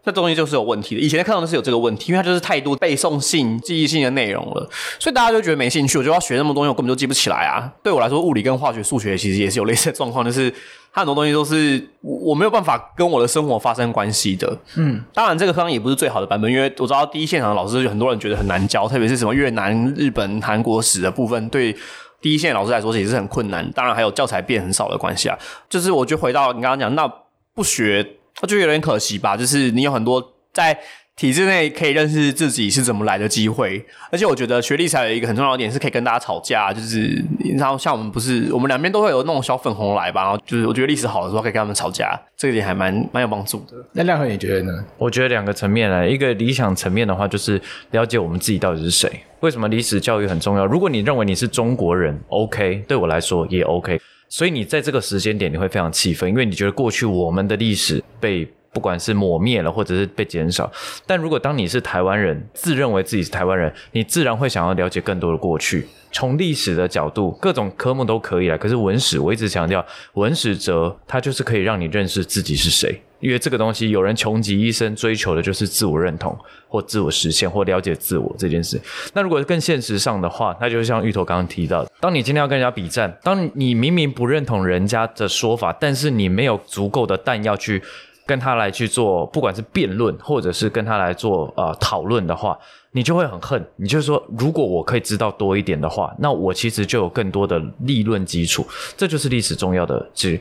[0.04, 1.02] 这东西就是有问题的。
[1.02, 5.98] 以前的课程都是有这个问题，因为它就是太多背诵性、记忆性的内容了，所以大家就觉得没兴趣。
[5.98, 7.72] 我就要学那么多东西，我根本就记不起来啊。
[7.84, 10.52] 对我来说，物理跟化学、数学其实也是有类似的状况，就是
[10.92, 14.58] 它很多东西都是我没有办法跟我的生活发生关系的。
[14.76, 21.76] 嗯，当然这个课程也不是最好的版本，因为我知道第一现场的老师有很多人觉得很难教，特别是什么越南、日本、韩国史的部分，对
[22.20, 23.72] 第一线老师来说也是很困难。
[23.74, 25.38] 当然还有教材变很少的关系啊。
[25.70, 27.08] 就是我就回到你刚刚讲，那
[27.54, 28.18] 不学。
[28.41, 30.78] 我觉得有点可惜吧，就是你有很多在
[31.15, 37.24] 体制内可以认识自己是怎么来的机会，而且我觉得学历才有一个很重要的点是可以跟大家吵架，就是
[37.58, 43.76] 然后像我们不是我们两边都会有那种小粉红来吧，然后就是我觉得历史好的时候可以跟他们吵架，这个点还蛮蛮有帮助的。
[43.91, 44.72] 那亮和你觉得呢？
[44.98, 49.08] 我觉得两个层面来，一个理想层面的话就是了解我们自己到底是谁，
[49.41, 50.65] 为什么历史教育很重要。
[50.65, 54.02] 如果你认为你是中国人，OK，对我来说也 OK。
[54.34, 60.72] 所以你在这个时间点你会非常气愤，因为你觉得过去我们的历史被不管是抹灭了，或者是被减少。
[61.06, 65.88] 但如果当你是台湾人，自认为自己是台湾人，你自然会想要了解更多的过去。
[66.14, 68.58] 从历史的角度，各种科目都可以了。
[68.58, 73.02] 可是文史，我一直强调，文史哲它就是可以让你认识自己是谁。
[73.22, 76.36] 因为这个东西，有人穷极一生追求的就是自我认同，
[76.68, 78.82] 或自我实现，或了解自我这件事。
[79.14, 87.82] 那如果更现实上的话，那就像芋头刚刚提到的，当你今天要跟人家比战，当你明明不认同人家的说法，但是你没有足够的弹药去
[88.26, 92.58] 跟他来去做，不管是辩论，或者是跟他来做呃讨论的话。
[92.94, 98.68] 你就会很恨，你就说，如果我可以知道多一点的话，那我其实就有更多的立论基础。
[98.98, 100.38] 这就是历史重要的，是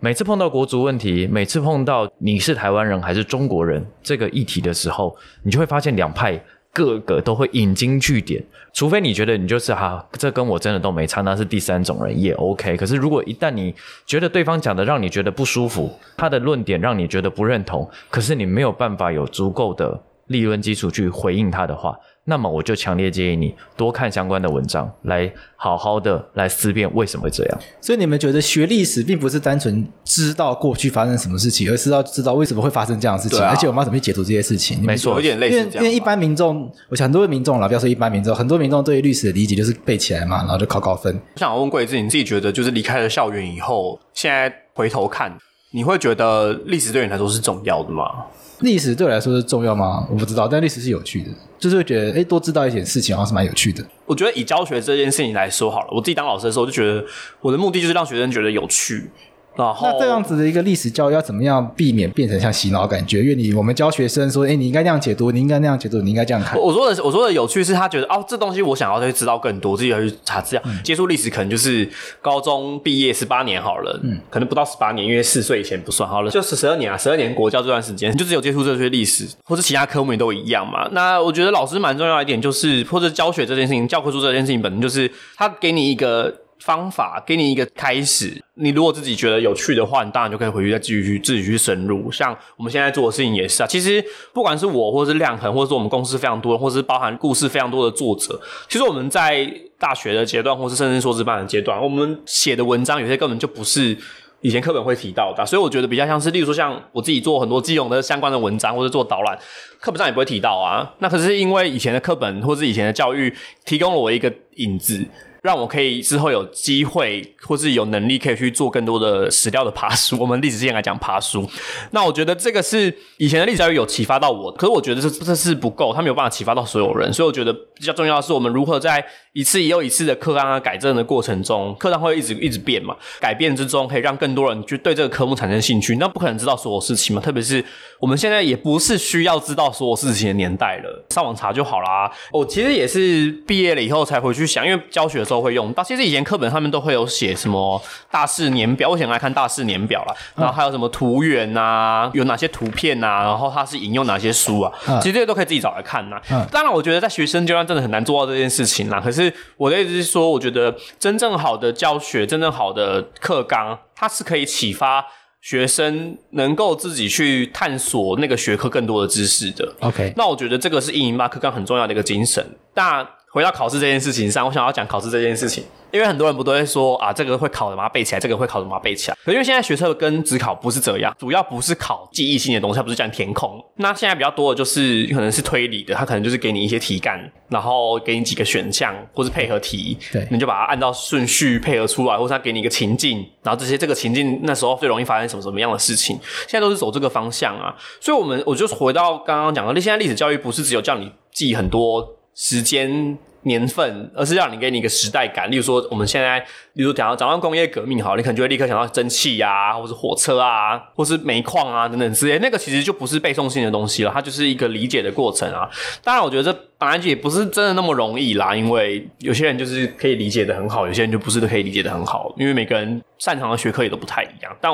[0.00, 6.36] 每次碰到国足问题，每次碰到你是台湾人还是中国人这个议题的时候，你就会发现两派
[6.72, 8.44] 各个都会引经据典。
[8.72, 12.76] 除非你觉得你就是哈、这跟我真的都没差，那是第三种人也 OK。
[12.76, 13.74] 可是如果一旦你
[14.06, 20.02] 觉得对方讲的让你觉得不舒服，他的论点让你觉得不认同，可是你没有办法有足够的。
[20.28, 27.58] 理论基础去回应他的话，那么我就强烈建议你多看相关的文章，来好好的来思辨为什么会这样。
[27.80, 34.80] 所以你们觉得学历史并不是单纯知道过去发生什么事情，而是要知道为什么会发生这样的事情，啊、而且我们要怎么去解读这些事情。
[34.84, 41.12] 没错，有点类似因为因为一般民众，我想很多民众啦，不要说一般民众，很多民众对于历史的理解就是背起来嘛，然后就考高分。
[41.34, 45.36] 我想问贵志，你自己觉得就是离开了校园以后，现在回头看，
[45.72, 48.26] 你会觉得历史对你来说是重要的吗？
[48.62, 50.06] 历史对我来说是重要吗？
[50.10, 53.84] 我不知道，但历史是有趣的，就是会觉得，哎，多知道一点事情，好像是蛮有趣的。
[54.06, 57.04] 我觉得以教学这件事情来说好了，我自己当老师的时候，就觉得
[57.40, 59.10] 我的目的就是让学生觉得有趣。
[59.56, 63.20] 那这样子的一个历史教育要怎么样避免变成像洗脑感觉？
[63.20, 66.58] 因为你我们教学生说，哎，你应该那样解读，你应该那样解读，你应该这样看。
[66.58, 70.62] 我说的，我说的有趣是他觉得哦，这东西我想要再去知道更多，自己要去查资料。
[70.82, 71.88] 接触历史可能就是
[72.20, 80.88] 高中毕业十八年好了，嗯，可能不到十八年，因为四岁以前不算好了，就是十二年啊，十二年国教这段时间，就只有接触这些历史，或是其他科目也都一样嘛。
[80.92, 86.34] 那我觉得老师蛮重要一点，就是或者教学这件事情，教科书这件事情本身就是他给你一个。
[86.62, 92.10] 方法给你一个开始，你如果自己觉得有趣的话，你当然就可以回去再继续去自己去深入。
[92.12, 99.44] 像我们现在做的事情也是啊，其实不管是我，或是亮恒，或者说我们公司非常多，或是包含故事非常多的作者，其实我们在
[99.76, 103.96] 大学的阶段，或是甚至硕士班的阶段，我们写的文章有些根本就不是
[104.42, 109.36] 以前课本会提到的，所以我觉得比较像是，例如说像我自己做很多基隆的相关的文章，或者做导览，
[109.80, 110.94] 课本上也不会提到啊。
[111.00, 115.04] 那可是因为以前的课本或是以前的教育提供了我一个影子。
[115.42, 120.16] 让我可以之后有机会，或是有能力可以去做更多的史料的爬书。
[120.20, 121.50] 我们历史之前来讲爬书，
[121.90, 127.12] 那我觉得这个是以前的历史教育有启发到我，可是我觉得这这是不够，他没有办法启发到所有人。
[127.12, 135.96] 所以我觉得比较重要的是，我们如何在一次又一次的课纲啊改正的过程中，课纲会一直一直变嘛，改变之中可以让更多人去对这个科目产生兴趣。
[135.96, 137.64] 那不可能知道所有事情嘛，特别是
[137.98, 142.08] 我们现在也不是需要知道所有事情的年代了，上网查就好啦。
[142.30, 145.24] 我其实也是毕业了以后才回去想，因为教学。
[145.32, 156.20] 都会用到，其实以前课本上面都会有写什么大事年表，我想来看大事年表啦，然后还有什么图源啊，有哪些图片啊，然后它是引用哪些书啊，其实这些都可以自己找来看呐。
[156.50, 159.00] 当然，我觉得在学生阶段真的很难做到这件事情啦。
[159.00, 165.04] 可是我的意思是说，我觉得真正好的教学，真正好的课纲，它是可以启发
[165.40, 169.72] 学生能够自己去探索那个学科更多的知识的。
[169.80, 172.44] OK，那我觉得这个是一零八课纲很重要的一个精神。
[172.74, 179.16] 但回到考试这件事情上，我想要讲考试这件事情，因为很多人不都会说啊，这个会考的把它背起来，这个会考的把它背起来。
[179.24, 183.58] 可因为现在学测跟职考不是这样，主要不是考记忆性的东西，它不是讲填空。
[183.76, 187.18] 那现在比较多的就是可能是推理的，它可能就是给你一些题干，
[187.48, 197.74] 然后给你几个选项，或是配合题，对，你就把它按照顺序配合出来，或是它给你一个情境，然后这些这个情境那时候最容易发生什么什么样的事情，现在都是走这个方向啊。
[197.98, 202.06] 所以我们我就回到刚刚讲的，现在历史教育不是只有叫你记很多。
[202.34, 205.50] 时间年份，而是让你给你一个时代感。
[205.50, 206.38] 例如说，我们现在，
[206.74, 212.38] 例如讲到讲到工业革命，好，你可能就会立刻想到蒸汽啊，或是火车啊，或是煤矿啊等等之类。
[212.38, 215.68] 那个其实就不是背诵性的东西了，它就是一个理解的过程啊。
[216.04, 224.56] 当然，我觉得这本来也不是真的那么容易啦，因为有些人就是可以理解的很好，有些人就不是可以理解的很好，因为每个人擅长的学科也都不太一样。
[224.60, 224.72] 但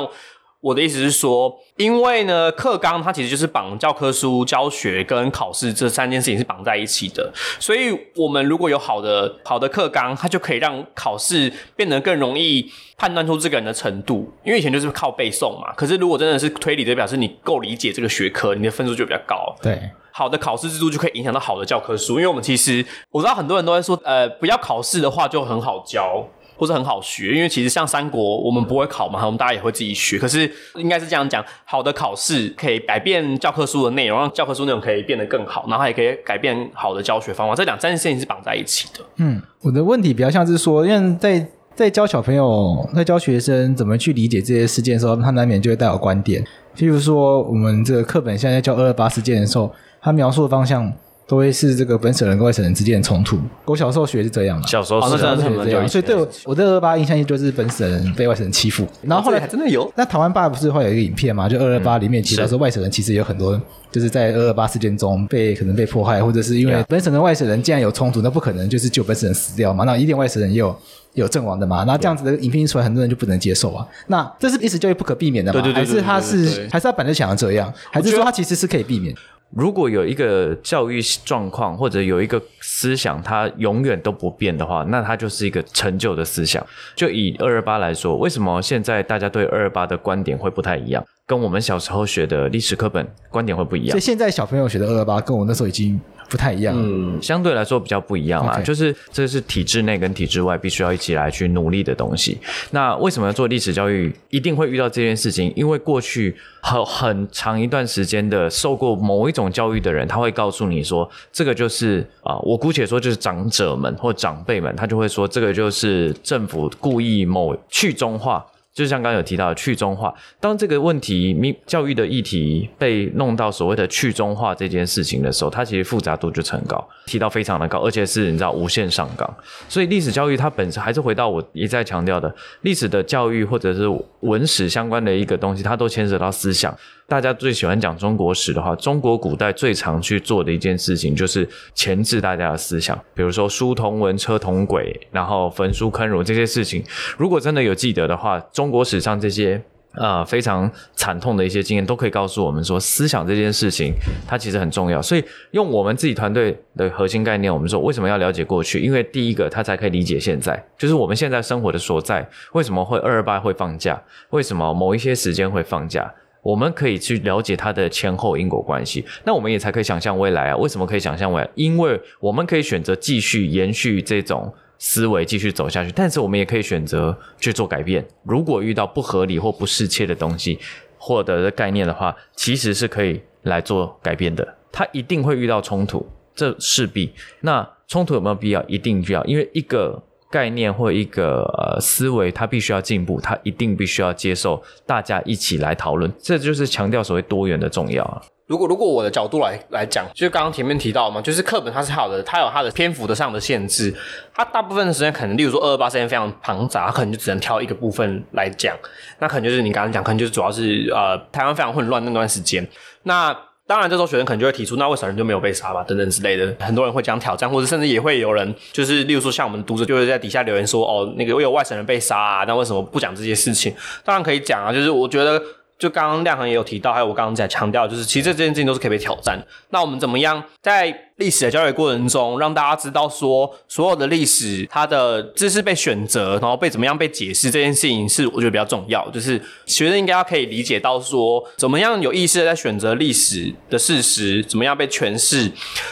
[0.61, 14.31] 我我的意思是说，因为呢，课纲它其实就是绑教科书、教学跟考试这三件事情是绑在一起的，所以我们如果有好的好的课纲，它就可以让考试变得更容易判断出这个人的程度。
[14.45, 19.57] 因为以前就是靠背诵嘛，可是如果真的是推理，就表示你够理解这个学科，你的分数就比较高。
[19.63, 19.81] 对，
[20.13, 22.17] 好的考试制度就可以影响到好的教科书。
[22.17, 26.23] 因为我们其实我知道很多人都在说，呃，不要考试的话就很好教。
[26.59, 27.33] 或是很好学。
[27.35, 30.19] 因为其实像三国，我们不会考嘛，我们大家也会自己学。
[30.19, 37.55] 可是应该是这样讲，好的考试可以改变教科书的内容，让教科书内容可以变得更好，然后也可以改变好的教学方法。
[37.55, 39.05] 这两三件事情是绑在一起的。
[39.17, 46.45] 嗯，我的问题比较像是说，因为在在教小朋友、在教学生怎么去理解这些事件的时候，他难免就会带有观点。
[46.77, 50.93] 譬如说，我们这个课本现在在教二二八事件的时候，他描述的方向。
[51.29, 53.39] 都会是这个本省人跟外省人之间的冲突。
[53.67, 55.27] 我小时候学是这样嘛，小时候是这
[55.71, 58.87] 样，所以对我我对二二八印象就是本省人被外省人欺负。
[59.03, 59.93] 然后后来还真的有。
[59.95, 61.47] 那台湾爸不是会有一个影片嘛？
[61.47, 63.61] 就二二八里面提到说外省人其实有很多，
[63.93, 69.85] 就是在二二八事件中被可能被迫害，或者是因为本省跟外省人既然有冲突，那不可能就是就本省人死掉嘛？
[69.85, 70.75] 那一定外省人也有
[71.13, 71.85] 有阵亡的嘛？
[71.85, 73.87] 那这样子的影片一出来，很多人就不能接受啊。
[74.07, 75.61] 那这是历史教育不可避免的嘛？
[75.75, 77.71] 还是他是还是他本来想要这样？
[77.91, 79.15] 还是说他其实是可以避免？
[79.51, 86.65] 如果有一个教育状况，或者有一个思想，它永远都不变的话，那它就是一个陈旧的思想。
[86.95, 91.05] 就以二二八来说，为什么现在大家对二二八的观点会不太一样？
[91.27, 93.91] 跟我们小时候学的历史课本观点会不一样。
[93.91, 96.01] 所以现在小朋友学的二二八，跟我那时候已经。
[96.29, 98.61] 不太一样，嗯，相对来说比较不一样啦。
[98.61, 102.39] 就是这是体制内跟体制外必须要一起来去努力的东西。
[102.71, 104.15] 那为什么要做历史教育？
[104.31, 118.45] 一定会遇到这件事情，因为过去很很长一段时间的受过某一种教育的人，他会告诉你说，这个就是啊、呃，我姑且说就是长者们或长辈们，他就会说，这个就是政府故意某去中化。
[118.79, 129.29] 就像刚刚有提到的去中化，当这个问题、教育的议题被弄到所谓的去中化这件事情的时候，它其实复杂度就很高，提到非常的高，而且是你知道无限上纲。
[129.69, 133.83] 所以历史教育它本身还是回到我一再强调的，历史的教育或者是
[134.21, 136.73] 文史相关的一个东西，它都牵扯到思想。
[137.09, 146.85] 大家最喜欢讲中国史的话，中国古代最常去做的一件事情就是钳制大家的思想，比如说书同文，车同轨，然后焚书坑儒这些事情。
[147.17, 149.59] 如果真的有记得的话，中国史上这些
[149.95, 153.95] 呃非常惨痛的一些经验，都可以告诉我们说，思想这件事情
[154.27, 155.01] 它其实很重要。
[155.01, 158.83] 所以用我们自己团队的核心概念，我们说为什么要了解过去？
[158.83, 162.29] 因为第一个，它才可以理解现在，就是我们现在生活的所在。
[162.53, 163.99] 为什么会二二八会放假？
[164.29, 166.13] 为什么某一些时间会放假？
[166.49, 170.57] 我们可以去了解它的前后因果关系，那我们也才可以想象未来啊。
[170.57, 171.51] 为什么可以想象未来？
[171.55, 175.93] 因为我们可以选择继续延续这种思维，继续走下去。
[175.93, 178.03] 但是我们也可以选择去做改变。
[178.23, 180.59] 如果遇到不合理或不适切的东西，
[180.97, 184.57] 获得的概念的话，其实是可以来做改变的。
[184.73, 187.13] 它一定会遇到冲突，这势必。
[187.43, 188.65] 那冲突有没有必要？
[188.69, 190.03] 一定必要，因为一个。
[190.31, 198.21] 概念或一个呃思维，它必须要进步，它一定必须要接受大家一起来讨论，这就是强调所谓多元的重要啊。
[198.47, 203.95] 如果如果我的角度来来讲，就刚刚前面提到嘛，就是课本它是好的，它有它的篇幅的上的限制，
[204.35, 208.75] 它大部分的时间可能，例如说二二八时间非常庞杂，可能就只能挑一个部分来讲，
[209.19, 212.67] 那可能就是你刚刚讲，可能就是主要是呃台湾非常混乱那段时间，
[213.03, 213.37] 那。
[213.69, 215.85] 当然，这时候学生可能就会提出，那为什么人就没有被杀吧？
[215.85, 223.75] 等等之类的，很多人会讲挑战，或者甚至也会有人，就是例如说像我们读者，就会在底下留言说，哦，那个我有外省人被杀啊，那为什么不讲这些事情？
[224.03, 225.41] 当然可以讲啊，就是我觉得。
[225.79, 229.41] 就刚刚亮恒也有提到，还有我刚刚在强调，就是其实这件事情都是可以被挑战。
[229.71, 239.09] 那我们怎么样在历史的教育过程中，让大家知道说，所有的历史它的知识被选择，然后被怎么样被解释，这件事情是我觉得比较重要。
[239.11, 245.51] 就是学生应该要可以理解到说，怎么样有意识的在选择历史的事实，怎么样被诠释，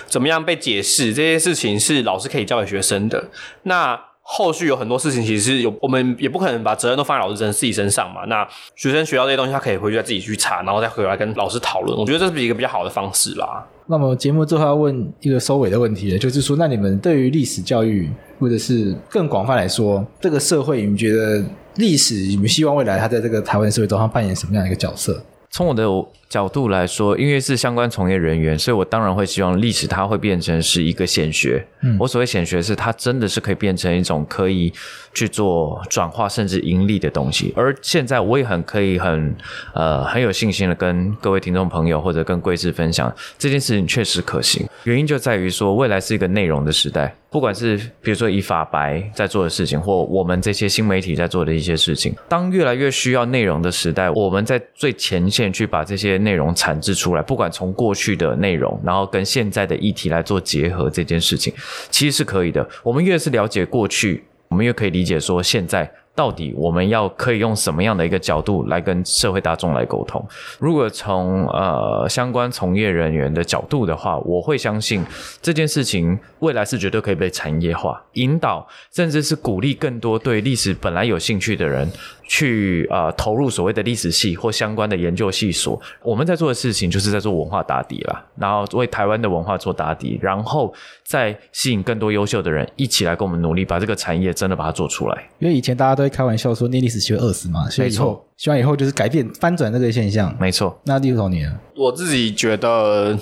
[0.09, 3.29] 怎么样被解释，这些事情是老师可以教给学生的。
[3.63, 4.06] 那。
[4.29, 8.25] 后续有很多事情，其实有我们也不可能把责任都放在老师身自己身上嘛。
[8.27, 11.97] 那学生学到这些东西，他可以回去再自己去查，然后再回来跟老师讨论。
[11.97, 13.65] 我觉得这是一个比较好的方式啦。
[13.87, 18.11] 那么节目最后要问一个收尾的问题，就是说，那你们对于历史教育，
[18.41, 21.45] 或者是更广泛来说，这个社会，你们觉得
[21.77, 25.23] 历史，你们希望未来它在这个台湾社会中，它扮演什么样的一个角色？
[25.51, 25.85] 从我的
[26.29, 31.65] 角度来说，因为是相关从业人员，所以我当然会希望历史它会变成是一个显学。
[31.83, 34.73] 嗯，我所谓显学是它真的是可以变成一种可以
[35.15, 37.53] 去做转化甚至盈利的东西。
[37.57, 39.35] 而现在我也很可以很
[39.73, 44.67] 呃很有信心的跟各位听众朋友或者跟贵志分享这件事情确实可行。
[44.85, 47.15] 原因就在于说未来是一个内容的时代。
[47.29, 61.53] 不管是比如说以法白在做的事情，或我们这些新媒体在做的一些事情，当越来越需要内容的时代，我们在最前线去把这些内容产制出来，不管从过去的内容，然后跟现在的议题来做结合，这件事情
[61.91, 62.69] 其实是可以的。
[62.83, 65.91] 我们越是了解过去，我们越可以理解说现在。
[66.17, 70.27] 到底我们要可以用什么样的一个角度来跟社会大众来沟通？
[70.59, 75.05] 如果从呃相关从业人员的角度的话，我会相信
[75.43, 81.87] 这件事情未来是绝对可以被产业化、引导，甚至是鼓励更多对历史本来有兴趣的人
[82.27, 85.81] 去呃投入所谓的历史系或相关的研究系所。
[86.03, 90.73] 我们在做的事情就是在做文化打底啦，然后为台湾的文化做打底，然后
[91.05, 95.29] 再吸引更多优秀的人一起来跟我们努力，把这个产业真的把它做出来。
[95.39, 100.37] 因为以前大家都会开玩笑说，念历史系会饿死嘛，所以以后希望以后就是改变翻转这个现象。
[100.41, 103.19] 没错，那第六年，我自己觉得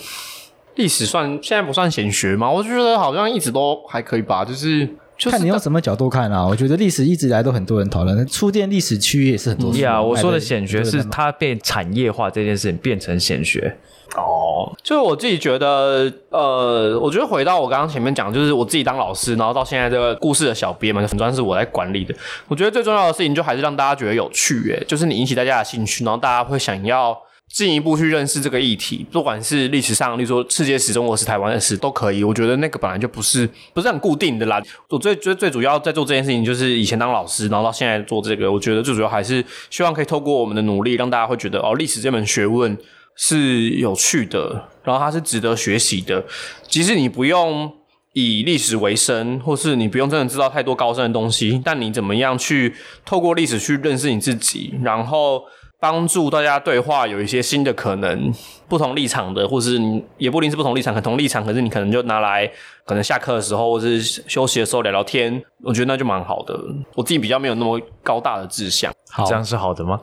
[0.76, 2.50] 历史算现在不算显学吗？
[2.50, 4.88] 我就觉得好像一直都还可以吧，就是。
[5.24, 6.46] 就是、看你用什么角度看啊？
[6.46, 9.72] 我觉得历史一直以来都很多人讨论，书店历史区也是很多。
[9.72, 13.74] 对啊，我说的显学是它变产业化这件事情变成显学。
[14.16, 22.14] 哦，就是我自己觉得，呃，我觉得回到我刚刚前面讲，就是我自己当老师，然后到现在这个故事的小编嘛，很专是我在管理的。
[22.46, 27.18] 我觉得最重要的事情就还是让大家觉得有趣，诶，就是你引起大家的兴趣，然后大家会想要。
[27.52, 32.24] 进一步去认识这个议题，不管是历史上，例如说世界史、中国史、台湾的史都可以。
[32.24, 34.60] 我觉得那个本来就不是不是很固定的啦。
[34.88, 42.76] 我最最最主要在做这件事情，就是以前当老师，然后到现在做这个，我觉得最主要还是希望可以透过我们的努力，让大家会觉得哦，历史这门学问
[43.16, 46.24] 是有趣的，然后它是值得学习的。
[46.66, 47.72] 即使你不用
[48.14, 52.74] 以历史为生，或是你不用真的知道太多高深的东西，但你怎么样去
[53.04, 55.44] 透过历史去认识你自己，然后。
[55.78, 58.32] 帮助大家对话有一些新的可能，
[58.68, 62.50] 不同立场的，或是你也不一定是不同立场，可同立场，可是你可能就拿来，
[62.86, 66.58] 可能下课的时候或是休息的时候聊聊天，我觉得那就蛮好的。
[66.94, 70.00] 我自己比较没有那么高大的志向，好，这样是好的吗？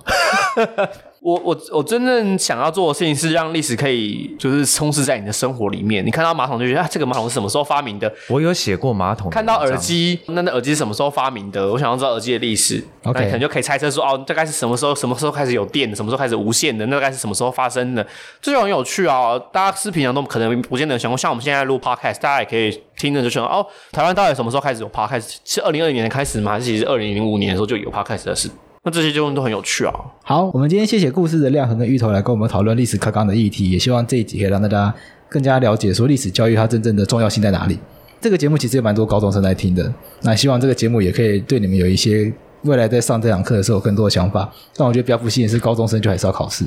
[1.21, 6.03] 我我我真正想要做的事情是让历史可以就是充斥在你的生活里面。
[6.03, 8.11] 你看到马桶就觉得啊，这个马桶是什么时候发明的？
[8.27, 9.29] 我有写过马桶。
[9.29, 11.71] 看到耳机，那那耳机是什么时候发明的？
[11.71, 12.83] 我想要知道耳机的历史。
[13.03, 14.95] OK，可能就可以猜测说哦，大概是什么时候？
[14.95, 15.95] 什么时候开始有电？
[15.95, 16.83] 什么时候开始无线的？
[16.87, 18.03] 那大概是什么时候发生的？
[18.41, 19.37] 这就很有趣啊！
[19.53, 25.35] 大家是平常都可能不见得想过，像我们现在录 Podcast，大家也可以听着就想哦，台湾到底什么时候开始有 Podcast？
[25.45, 26.53] 是二零二零年的开始吗？
[26.53, 28.49] 还是其实二零零五年的时候就有 Podcast 的事？
[28.83, 29.93] 那这些结论都很有趣啊！
[30.23, 34.91] 好，我们今天谢谢故事的亮衡跟芋头来跟我们讨论历史课纲的议题，也希望这一集可以让大家
[35.29, 37.77] 更加了解说历史教育它真正的重要性在哪里。
[38.19, 44.51] 这个节目其实有蛮多高中生在听的，那希望这个节目也可以对你们有一些未来在上这堂课的时候有更多的想法。
[44.75, 46.65] 但我觉得比较不幸的是，高中生就还是要考试。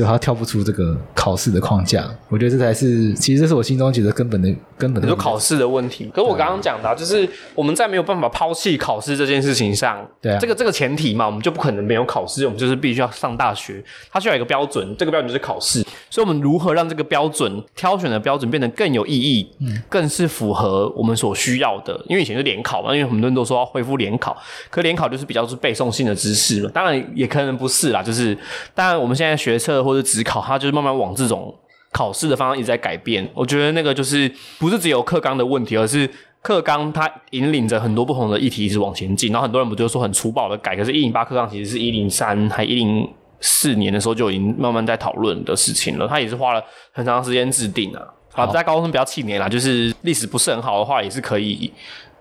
[0.00, 4.48] 就他跳不出这个考试的框架，我觉得这才是，其实这是我心中觉得根本的
[4.78, 5.06] 根本的。
[5.06, 15.84] 你说考试的问题，可是我刚刚讲的，就是我们在没有办法抛弃考试这件事情上，对啊，这个这个前提嘛，我们就不可能没有考试，我们就是必须要上大学，它需要一个标准，这个标准就是考试。
[16.08, 22.02] 所以，我们如何让这个标准挑选的标准变得更有意义，嗯，更是符合我们所需要的？
[22.08, 24.34] 因为以前是联考嘛，因为很多人都说要恢复联考，
[24.70, 28.34] 可联考就是比较是背诵性的知识嘛，当然也可能不是啦，就是
[28.74, 29.89] 当然我们现在学测。
[29.90, 31.52] 或者只考，它就是慢慢往这种
[31.90, 33.28] 考试的方向一直在改变。
[33.34, 36.08] 我觉得那个就是不是只有课纲的问题，而是
[36.40, 39.32] 课纲它引领着很多不同的议题一直往前进。
[39.32, 43.08] 然后很多人不就说很粗暴的改，可是一零八课纲其实是一零三还一零
[43.40, 46.06] 四年的时候就已经慢慢在讨论的事情了。
[46.06, 46.62] 它也是花了
[46.92, 48.02] 很长时间制定啊。
[48.32, 51.72] 好，在高中生不要气馁啦，就是历史不是很好的话，也是可以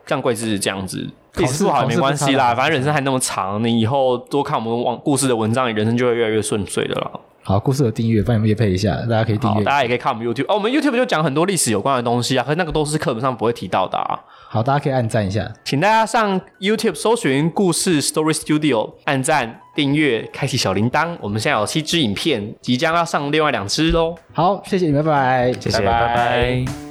[0.08, 1.08] 像贵志这样子。
[1.36, 7.20] 历史不好也没关系啦，反正人生还那么长，你以后多看我们往故事的文章，你人生就会越来越顺遂的了。
[7.42, 9.64] 好，故事的订阅，帮你们也配一下，大家可以订阅。
[9.64, 14.20] 大家也可以看我们 YouTube 哦，我们 YouTube 就讲很多历史有关的东西啊，可是那个都是课本上不会提到的啊。
[14.50, 21.16] 好，大家可以按赞一下，请大家上 YouTube 搜寻故事 Story Studio，按赞、订阅、开启小铃铛。
[21.22, 24.16] 我们现在有七支影片，即将要上另外两支喽。
[24.34, 26.08] 好，谢谢你们，拜拜，谢谢，拜拜。
[26.08, 26.89] 拜拜。